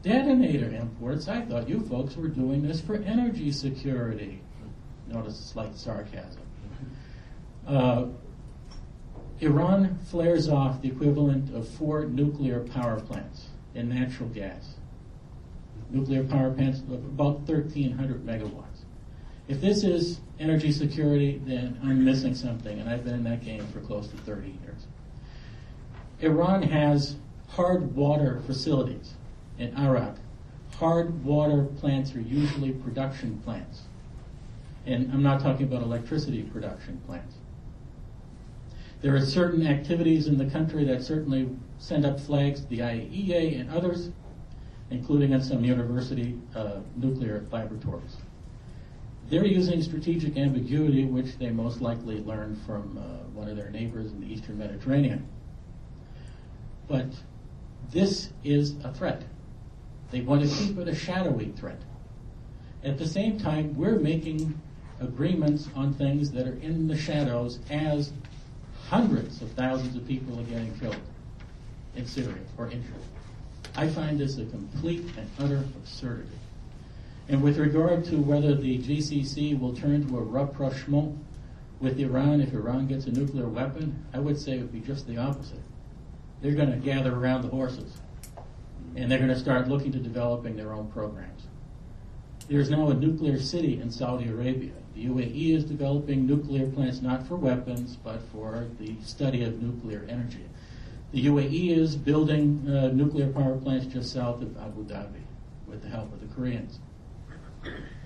[0.03, 4.40] Detonator imports, I thought you folks were doing this for energy security.
[5.09, 6.42] Notice slight sarcasm.
[7.66, 8.07] Uh,
[9.40, 14.74] Iran flares off the equivalent of four nuclear power plants in natural gas.
[15.90, 18.64] Nuclear power plants of about 1,300 megawatts.
[19.49, 23.66] If this is energy security, then I'm missing something, and I've been in that game
[23.68, 24.68] for close to 30 years.
[26.21, 27.16] Iran has
[27.49, 29.14] hard water facilities
[29.59, 30.16] in Arak.
[30.77, 33.83] Hard water plants are usually production plants.
[34.87, 37.35] And I'm not talking about electricity production plants.
[39.01, 41.49] There are certain activities in the country that certainly
[41.79, 44.11] send up flags the IAEA and others,
[44.91, 48.16] including at some university uh, nuclear laboratories.
[49.31, 54.11] They're using strategic ambiguity, which they most likely learned from uh, one of their neighbors
[54.11, 55.29] in the eastern Mediterranean.
[56.89, 57.07] But
[57.91, 59.22] this is a threat.
[60.11, 61.80] They want to keep it a shadowy threat.
[62.82, 64.59] At the same time, we're making
[65.01, 68.12] agreements on things that are in the shadows as
[68.89, 70.97] hundreds of thousands of people are getting killed
[71.95, 72.95] in Syria or injured.
[73.76, 76.30] I find this a complete and utter absurdity.
[77.28, 81.18] And with regard to whether the GCC will turn to a rapprochement
[81.80, 85.07] with Iran if Iran gets a nuclear weapon, I would say it would be just
[85.07, 85.61] the opposite.
[86.41, 87.99] They're going to gather around the horses.
[88.97, 91.47] and they're going to start looking to developing their own programs.
[92.49, 94.72] There's now a nuclear city in Saudi Arabia.
[94.95, 100.05] The UAE is developing nuclear plants not for weapons, but for the study of nuclear
[100.09, 100.45] energy.
[101.12, 105.22] The UAE is building uh, nuclear power plants just south of Abu Dhabi
[105.66, 106.80] with the help of the Koreans.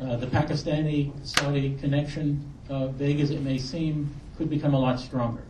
[0.00, 4.98] Uh, the Pakistani Saudi connection, uh, vague as it may seem, could become a lot
[4.98, 5.44] stronger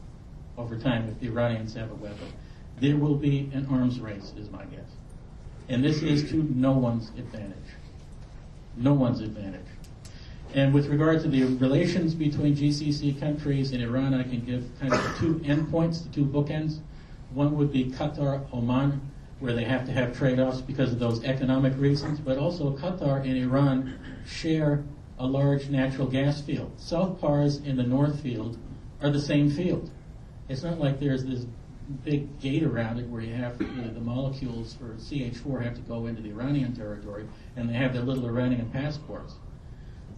[0.59, 2.33] over time if the Iranians have a weapon.
[2.83, 4.91] There will be an arms race, is my guess.
[5.69, 7.77] And this is to no one's advantage.
[8.77, 9.61] No one's advantage.
[10.53, 14.93] And with regard to the relations between GCC countries and Iran, I can give kind
[14.93, 16.81] of two endpoints, the two bookends.
[17.33, 19.01] One would be Qatar, Oman,
[19.39, 23.37] where they have to have trade-offs because of those economic reasons, but also Qatar and
[23.37, 24.83] Iran share
[25.21, 26.73] a large natural gas field.
[26.79, 28.59] South Pars and the North Field
[29.01, 29.89] are the same field.
[30.49, 31.47] It's not like there's this
[32.05, 35.81] big gate around it where you have you know, the molecules for CH4 have to
[35.83, 37.27] go into the Iranian territory
[37.57, 39.35] and they have their little Iranian passports.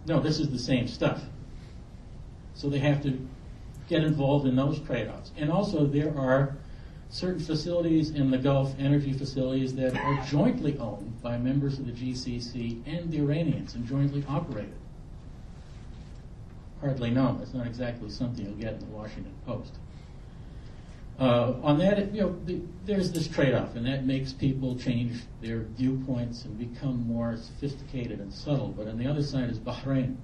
[0.07, 1.23] No, this is the same stuff.
[2.53, 3.19] So they have to
[3.87, 5.31] get involved in those trade-offs.
[5.37, 6.55] And also there are
[7.09, 11.91] certain facilities in the Gulf, energy facilities that are jointly owned by members of the
[11.91, 14.73] GCC and the Iranians and jointly operated.
[16.81, 17.39] Hardly known.
[17.41, 19.73] It's not exactly something you'll get in the Washington Post.
[21.17, 25.59] Uh, on that, you know, the, there's this trade-off, and that makes people change their
[25.77, 28.67] viewpoints and become more sophisticated and subtle.
[28.69, 30.17] But on the other side is Bahrain.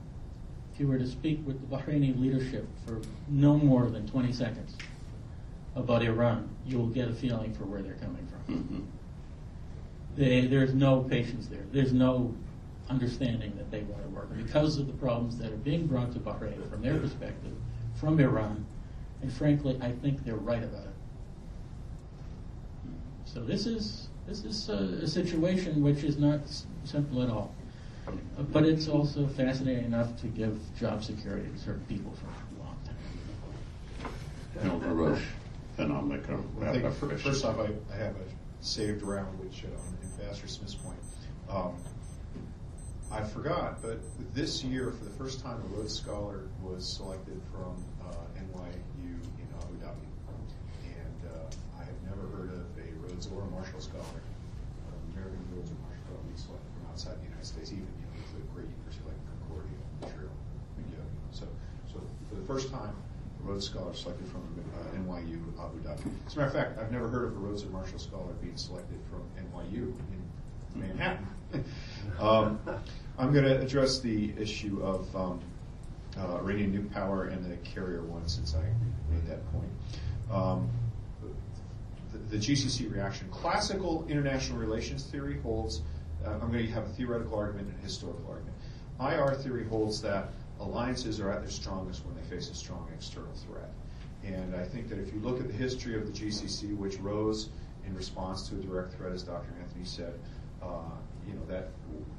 [0.74, 4.76] If you were to speak with the Bahraini leadership for no more than 20 seconds
[5.76, 8.56] about Iran, you'll get a feeling for where they're coming from.
[8.56, 8.80] Mm-hmm.
[10.18, 11.64] They, there's no patience there.
[11.72, 12.34] There's no
[12.90, 16.20] understanding that they want to work because of the problems that are being brought to
[16.20, 17.54] Bahrain from their perspective,
[17.96, 18.66] from Iran,
[19.22, 20.94] and frankly, I think they're right about it.
[23.26, 27.54] So this is this is a, a situation which is not s- simple at all,
[28.08, 32.64] Uh, but it's also fascinating enough to give job security to certain people for a
[32.64, 34.68] long time.
[34.68, 35.20] No, Baruch,
[35.78, 38.26] and I'll make a I wrap think up first off, I, I have a
[38.62, 41.00] saved round, which, uh, on Ambassador Smith's point.
[41.50, 41.74] Um,
[43.12, 44.00] I forgot, but
[44.34, 47.76] this year, for the first time, a Rhodes Scholar was selected from,
[48.08, 48.80] uh, NYU
[53.22, 54.22] Rhodes or a Marshall Scholar,
[54.90, 58.06] um, American Rhodes or Marshall Scholar being selected from outside the United States, even, you
[58.10, 60.34] know, with a great university like Concordia, Montreal,
[60.82, 61.06] McGill.
[61.30, 61.46] So,
[61.86, 64.42] so for the first time, a Rhodes Scholar selected from
[64.74, 66.10] uh, NYU Abu Dhabi.
[66.26, 68.58] As a matter of fact, I've never heard of a Rhodes or Marshall Scholar being
[68.58, 70.22] selected from NYU in
[70.74, 71.28] Manhattan.
[72.20, 72.60] um,
[73.20, 75.40] I'm going to address the issue of um,
[76.18, 78.66] uh, Iranian nuke power and the carrier one since I
[79.14, 79.70] made that point.
[80.32, 80.70] Um,
[82.32, 83.28] the, GCC reaction.
[83.30, 85.82] Classical international relations theory holds,
[86.26, 88.56] uh, I'm going to have a theoretical argument and a historical argument.
[89.00, 90.30] IR theory holds that
[90.60, 93.70] alliances are at their strongest when they face a strong external threat.
[94.24, 97.50] And I think that if you look at the history of the GCC, which rose
[97.86, 99.50] in response to a direct threat, as Dr.
[99.60, 100.20] Anthony said,
[100.62, 100.92] uh,
[101.28, 101.70] you know, that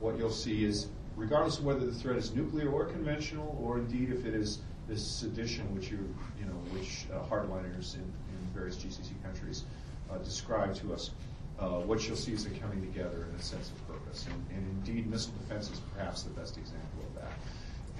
[0.00, 4.10] what you'll see is, regardless of whether the threat is nuclear or conventional, or indeed
[4.10, 4.58] if it is
[4.88, 5.98] this sedition, which you,
[6.38, 9.64] you know, which uh, hardliners in, in various GCC countries
[10.12, 11.10] uh, describe to us,
[11.58, 14.26] uh, what you'll see is they're coming together in a sense of purpose.
[14.26, 17.32] And, and indeed, missile defense is perhaps the best example of that.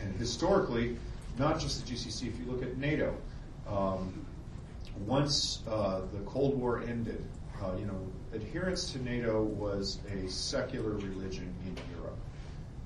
[0.00, 0.96] And historically,
[1.38, 3.16] not just the GCC, if you look at NATO,
[3.68, 4.26] um,
[5.06, 7.24] once uh, the Cold War ended,
[7.62, 8.00] uh, you know,
[8.32, 12.18] adherence to NATO was a secular religion in Europe.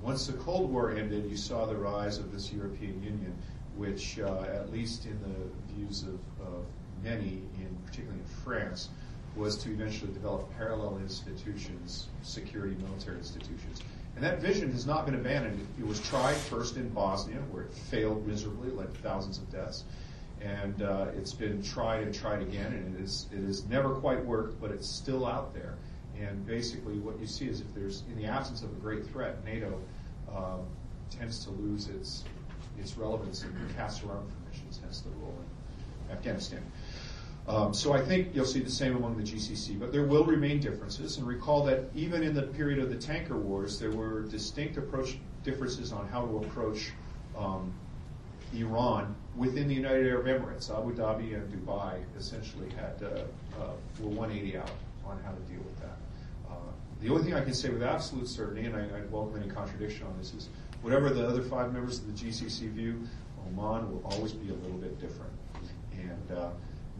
[0.02, 3.34] Once the Cold War ended, you saw the rise of this European Union,
[3.76, 6.64] which, uh, at least in the views of, of
[7.02, 8.90] many, in particularly in France,
[9.36, 13.82] was to eventually develop parallel institutions, security military institutions.
[14.16, 15.66] And that vision has not been abandoned.
[15.78, 19.84] It was tried first in Bosnia, where it failed miserably, led to thousands of deaths.
[20.40, 24.24] And uh, it's been tried and tried again, and it is it has never quite
[24.24, 25.74] worked, but it's still out there.
[26.18, 29.44] And basically, what you see is if there's in the absence of a great threat,
[29.44, 29.80] NATO
[30.34, 30.66] um,
[31.10, 32.24] tends to lose its
[32.78, 35.34] its relevance and casts around for missions, hence the role
[36.08, 36.62] in Afghanistan.
[37.48, 40.59] Um, so I think you'll see the same among the GCC, but there will remain
[40.59, 41.18] differences.
[41.18, 45.16] And recall that even in the period of the tanker wars, there were distinct approach
[45.44, 46.90] differences on how to approach
[47.39, 47.73] um,
[48.52, 50.77] Iran within the United Arab Emirates.
[50.77, 54.70] Abu Dhabi and Dubai essentially had uh, uh, were 180 out
[55.05, 55.97] on how to deal with that.
[56.51, 56.55] Uh,
[57.01, 60.06] the only thing I can say with absolute certainty, and I, I welcome any contradiction
[60.06, 60.48] on this, is
[60.82, 63.06] whatever the other five members of the GCC view,
[63.47, 65.32] Oman will always be a little bit different.
[65.93, 66.51] And uh,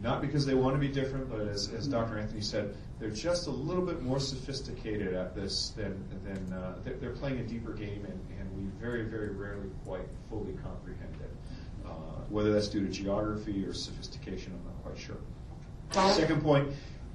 [0.01, 2.19] not because they want to be different, but as, as Dr.
[2.19, 7.11] Anthony said, they're just a little bit more sophisticated at this than, than uh, they're,
[7.11, 11.31] playing a deeper game, and, and we very, very rarely quite fully comprehend it.
[11.85, 11.89] Uh,
[12.29, 15.17] whether that's due to geography or sophistication, I'm not quite sure.
[16.13, 16.69] Second point,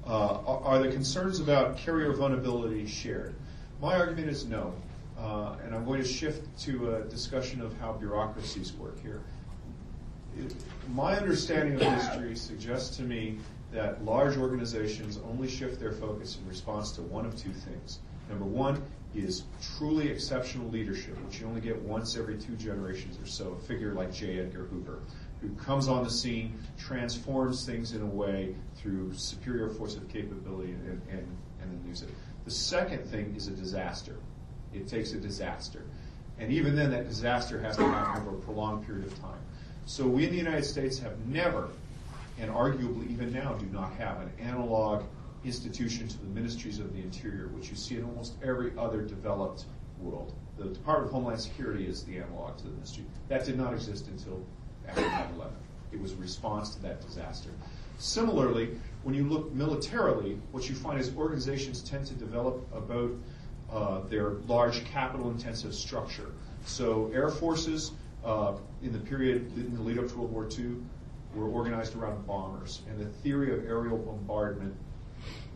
[0.06, 3.34] uh, are are the concerns about carrier vulnerability shared?
[3.80, 4.74] My argument is no,
[5.18, 9.22] uh, and I'm going to shift to a discussion of how bureaucracies work here.
[10.88, 13.38] My understanding of history suggests to me
[13.72, 18.00] that large organizations only shift their focus in response to one of two things.
[18.28, 18.82] Number one
[19.14, 19.44] is
[19.76, 23.52] truly exceptional leadership, which you only get once every two generations or so.
[23.52, 24.40] A figure like J.
[24.40, 25.00] Edgar Hoover,
[25.40, 30.72] who comes on the scene, transforms things in a way through superior force of capability,
[30.72, 31.26] and, and,
[31.60, 32.08] and then use it.
[32.44, 34.16] The second thing is a disaster.
[34.72, 35.84] It takes a disaster.
[36.38, 39.38] And even then, that disaster has to happen over a prolonged period of time.
[39.86, 41.68] So we in the United States have never,
[42.38, 45.04] and arguably even now do not have, an analog
[45.44, 49.64] institution to the ministries of the interior, which you see in almost every other developed
[50.00, 50.32] world.
[50.58, 53.04] The Department of Homeland Security is the analog to the ministry.
[53.28, 54.44] That did not exist until
[54.86, 55.54] after 9 11.
[55.92, 57.50] It was a response to that disaster.
[57.98, 58.70] Similarly,
[59.02, 63.10] when you look militarily, what you find is organizations tend to develop about
[63.70, 66.32] uh, their large capital intensive structure.
[66.64, 67.92] So, air forces
[68.24, 70.76] uh, in the period in the lead up to World War II
[71.34, 72.82] were organized around bombers.
[72.88, 74.74] And the theory of aerial bombardment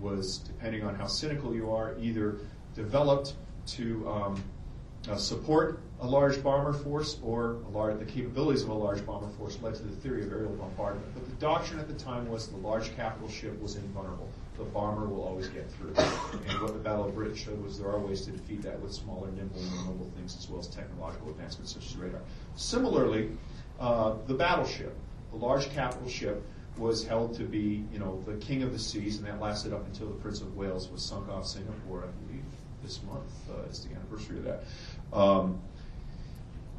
[0.01, 2.39] was, depending on how cynical you are, either
[2.75, 3.35] developed
[3.67, 4.45] to um,
[5.09, 9.59] uh, support a large bomber force or large, the capabilities of a large bomber force
[9.63, 11.07] led to the theory of aerial bombardment.
[11.15, 14.29] But the doctrine at the time was the large capital ship was invulnerable.
[14.59, 15.95] The bomber will always get through.
[16.49, 18.93] And what the Battle of Britain showed was there are ways to defeat that with
[18.93, 22.21] smaller, nimble, and mobile things as well as technological advancements such as radar.
[22.57, 23.31] Similarly,
[23.81, 24.95] uh, the battleship,
[25.31, 26.43] the large capital ship,
[26.79, 29.87] was held to be, you know, the king of the seas, and that lasted up
[29.87, 32.45] until the Prince of Wales was sunk off Singapore, I believe,
[32.83, 34.65] this month uh, is the anniversary of that.
[35.13, 35.61] Um,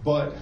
[0.03, 0.35] but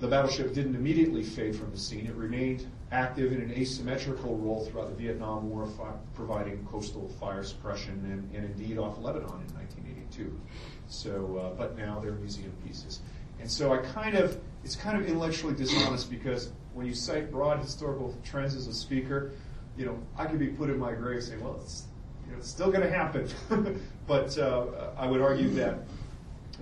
[0.00, 2.06] the battleship didn't immediately fade from the scene.
[2.06, 7.42] It remained active in an asymmetrical role throughout the Vietnam War, fi- providing coastal fire
[7.42, 10.40] suppression and, and indeed off Lebanon in 1982.
[10.88, 13.00] So, uh, but now they're museum pieces.
[13.40, 17.58] And so I kind of, it's kind of intellectually dishonest because when you cite broad
[17.58, 19.32] historical trends as a speaker,
[19.76, 21.84] you know, I could be put in my grave saying, well, it's,
[22.26, 23.28] you know, it's still going to happen.
[24.06, 25.80] but uh, I would argue that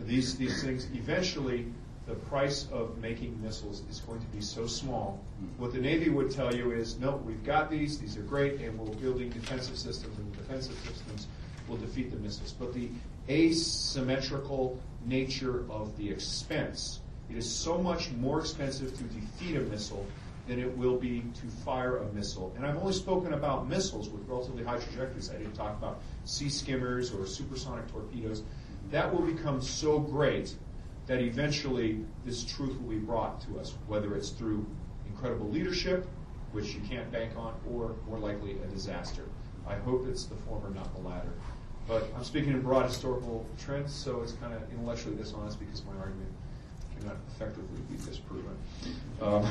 [0.06, 1.66] these, these things eventually
[2.06, 5.20] the price of making missiles is going to be so small.
[5.38, 5.62] Hmm.
[5.62, 8.78] What the Navy would tell you is, no, we've got these, these are great, and
[8.78, 11.26] we're building defensive systems, and the defensive systems
[11.68, 12.52] will defeat the missiles.
[12.52, 12.88] But the
[13.28, 20.06] asymmetrical nature of the expense, it is so much more expensive to defeat a missile
[20.46, 22.54] than it will be to fire a missile.
[22.56, 25.28] And I've only spoken about missiles with relatively high trajectories.
[25.28, 28.40] I didn't talk about sea skimmers or supersonic torpedoes.
[28.40, 28.90] Hmm.
[28.92, 30.54] That will become so great
[31.06, 34.66] that eventually this truth will be brought to us, whether it's through
[35.08, 36.06] incredible leadership,
[36.52, 39.24] which you can't bank on, or more likely a disaster.
[39.66, 41.32] I hope it's the former, not the latter.
[41.88, 45.92] But I'm speaking in broad historical trends, so it's kind of intellectually dishonest because my
[46.00, 46.32] argument
[46.98, 48.56] cannot effectively be disproven.
[49.22, 49.48] Um,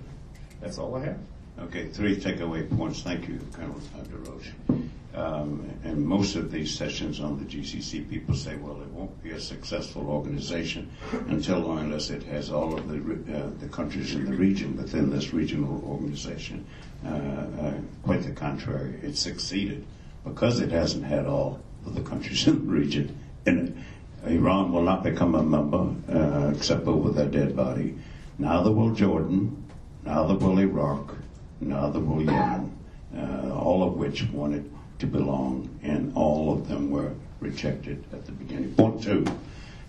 [0.60, 1.18] that's all I have.
[1.60, 3.02] Okay, three takeaway points.
[3.02, 4.89] Thank you, Colonel DeRoche.
[5.14, 9.30] Um, and most of these sessions on the GCC, people say, well, it won't be
[9.30, 10.88] a successful organization
[11.28, 15.10] until or unless it has all of the uh, the countries in the region within
[15.10, 16.64] this regional organization.
[17.04, 17.72] Uh, uh,
[18.04, 19.84] quite the contrary, it succeeded
[20.24, 23.18] because it hasn't had all of the countries in the region.
[23.46, 23.84] And
[24.26, 27.96] Iran will not become a member uh, except over their dead body.
[28.38, 29.64] Neither will Jordan.
[30.04, 31.16] Neither will Iraq.
[31.60, 32.76] Neither will Yemen.
[33.16, 34.70] Uh, all of which wanted
[35.00, 38.74] to belong, and all of them were rejected at the beginning.
[38.74, 39.24] Point two,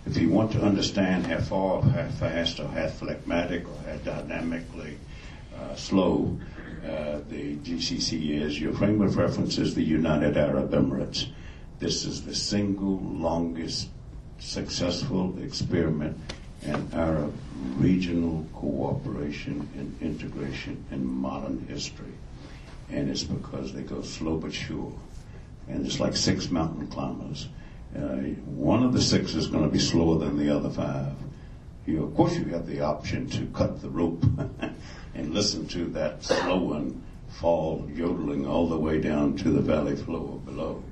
[0.06, 4.98] if you want to understand how far, how fast, or how phlegmatic, or how dynamically
[5.56, 6.38] uh, slow
[6.84, 11.28] uh, the GCC is, your frame of reference is the United Arab Emirates.
[11.78, 13.88] This is the single longest
[14.38, 16.18] successful experiment
[16.62, 17.32] in Arab
[17.76, 22.12] regional cooperation and integration in modern history
[22.90, 24.92] and it's because they go slow but sure.
[25.68, 27.48] And it's like six mountain climbers.
[27.96, 31.14] Uh, one of the six is going to be slower than the other five.
[31.86, 34.24] You, of course, you have the option to cut the rope
[35.14, 39.96] and listen to that slow one fall yodeling all the way down to the valley
[39.96, 40.82] floor below.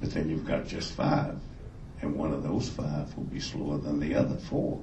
[0.00, 1.38] But then you've got just five,
[2.00, 4.82] and one of those five will be slower than the other four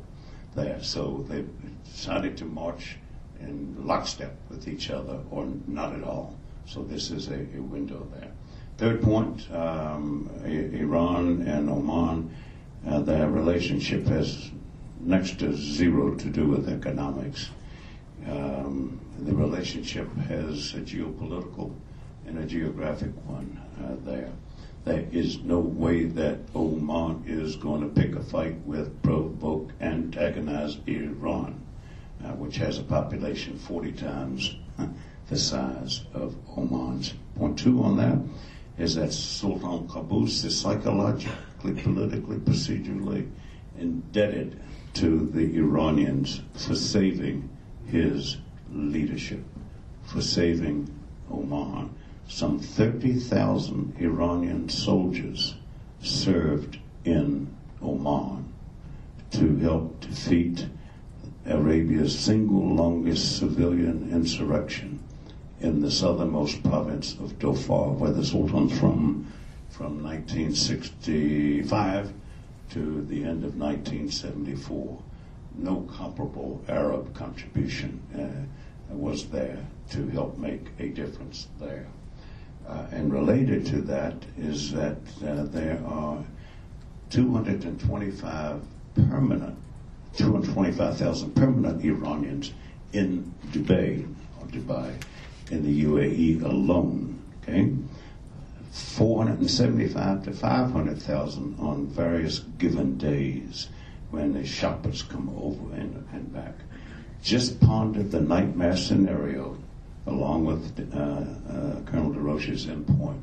[0.56, 0.82] there.
[0.82, 1.44] So they
[1.92, 2.98] decided to march
[3.40, 6.39] in lockstep with each other or not at all.
[6.70, 8.30] So this is a, a window there.
[8.78, 12.30] Third point, um, Iran and Oman,
[12.88, 14.52] uh, their relationship has
[15.00, 17.50] next to zero to do with economics.
[18.30, 21.74] Um, the relationship has a geopolitical
[22.28, 24.30] and a geographic one uh, there.
[24.86, 30.78] There is no way that Oman is going to pick a fight with, provoke, antagonize
[30.86, 31.60] Iran,
[32.24, 34.56] uh, which has a population 40 times
[35.30, 37.14] the size of Oman's.
[37.36, 38.18] Point two on that
[38.80, 43.30] is that Sultan Qaboos is psychologically, politically, procedurally
[43.78, 44.60] indebted
[44.96, 47.48] to the Iranians for saving
[47.86, 48.38] his
[48.74, 49.44] leadership,
[50.04, 50.90] for saving
[51.32, 51.92] Oman.
[52.28, 55.56] Some 30,000 Iranian soldiers
[56.02, 58.52] served in Oman
[59.32, 60.66] to help defeat
[61.46, 64.99] Arabia's single longest civilian insurrection
[65.62, 69.26] in the southernmost province of Dhofar, where the Sultan's from,
[69.70, 72.14] from 1965
[72.72, 75.02] to the end of 1974.
[75.58, 79.58] No comparable Arab contribution uh, was there
[79.92, 81.88] to help make a difference there.
[82.68, 86.24] Uh, and related to that is that uh, there are
[87.10, 88.62] 225
[89.10, 89.58] permanent,
[90.16, 92.54] 225,000 permanent Iranians
[92.94, 94.08] in Dubai,
[94.40, 94.94] or Dubai,
[95.52, 97.22] in the UAE alone.
[97.44, 97.74] Okay,
[98.72, 103.70] 475 to 500,000 on various given days
[104.12, 106.56] when the shoppers come over and, and back.
[107.22, 109.58] Just ponder the nightmare scenario
[110.08, 113.22] along with uh, uh, Colonel DeRoche's endpoint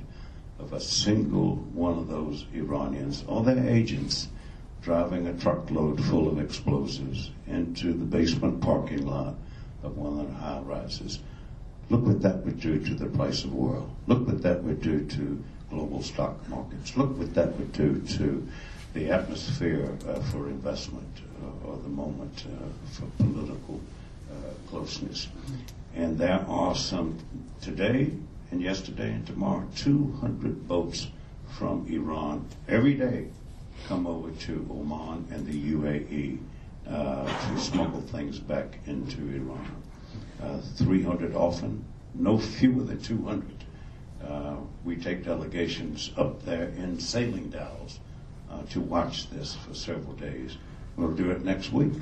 [0.59, 4.29] of a single one of those Iranians or their agents
[4.83, 9.35] driving a truckload full of explosives into the basement parking lot
[9.83, 11.19] of one of the high rises.
[11.89, 13.89] Look what that would do to the price of oil.
[14.07, 16.97] Look what that would do to global stock markets.
[16.97, 18.47] Look what that would do to
[18.95, 23.81] the atmosphere uh, for investment uh, or the moment uh, for political
[24.31, 24.35] uh,
[24.69, 25.29] closeness.
[25.95, 27.19] And there are some
[27.61, 28.11] today
[28.51, 31.09] and yesterday and tomorrow 200 boats
[31.59, 33.29] from Iran every day
[33.87, 36.39] come over to Oman and the UAE
[36.89, 39.83] uh, to smuggle things back into Iran.
[40.43, 41.85] Uh, 300 often,
[42.15, 43.65] no fewer than 200.
[44.23, 48.01] Uh, we take delegations up there in sailing dhows
[48.51, 50.57] uh, to watch this for several days.
[50.97, 51.93] We'll do it next week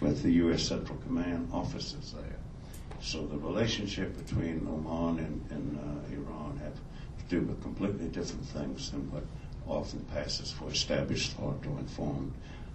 [0.00, 0.62] with the U.S.
[0.62, 2.38] Central Command officers there.
[3.00, 8.46] So the relationship between Oman and, and uh, Iran have to do with completely different
[8.46, 9.24] things than what
[9.66, 12.32] often passes for established thought or informed,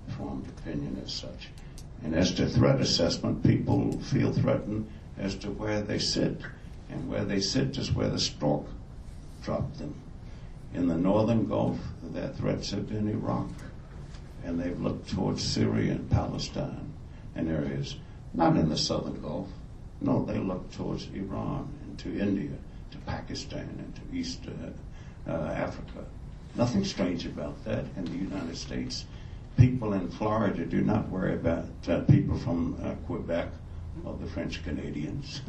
[0.07, 1.49] informed opinion as such.
[2.03, 4.87] And as to threat assessment, people feel threatened
[5.17, 6.41] as to where they sit.
[6.89, 8.65] And where they sit is where the stork
[9.43, 9.95] dropped them.
[10.73, 13.49] In the northern Gulf, their threats have been Iraq.
[14.45, 16.93] And they've looked towards Syria and Palestine
[17.35, 17.97] and areas,
[18.33, 19.49] not in the southern Gulf.
[19.99, 22.51] No, they look towards Iran and to India,
[22.91, 26.05] to Pakistan and to East uh, uh, Africa.
[26.55, 29.05] Nothing strange about that in the United States
[29.57, 33.49] people in Florida do not worry about uh, people from uh, Quebec
[34.05, 35.41] or the French Canadians.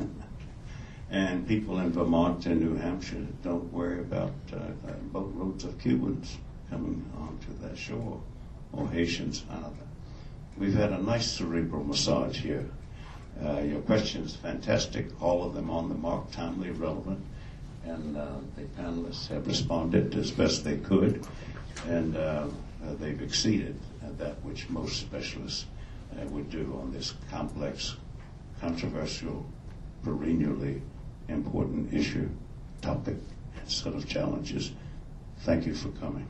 [1.10, 6.36] and people in Vermont and New Hampshire don't worry about uh, uh boatloads of Cubans
[6.70, 8.20] coming onto their shore
[8.72, 9.86] or Haitians either.
[10.58, 12.68] We've had a nice cerebral massage here.
[13.42, 17.24] Uh, your questions fantastic, all of them on the mark, timely, relevant,
[17.84, 18.26] and uh,
[18.56, 21.24] the panelists have responded as best they could,
[21.86, 22.14] and
[22.98, 23.78] they've exceeded
[24.18, 25.66] that which most specialists
[26.12, 27.96] uh, would do on this complex,
[28.60, 29.46] controversial,
[30.02, 30.82] perennially
[31.28, 32.28] important issue,
[32.80, 33.16] topic,
[33.66, 34.72] set of challenges.
[35.40, 36.26] Thank you for coming.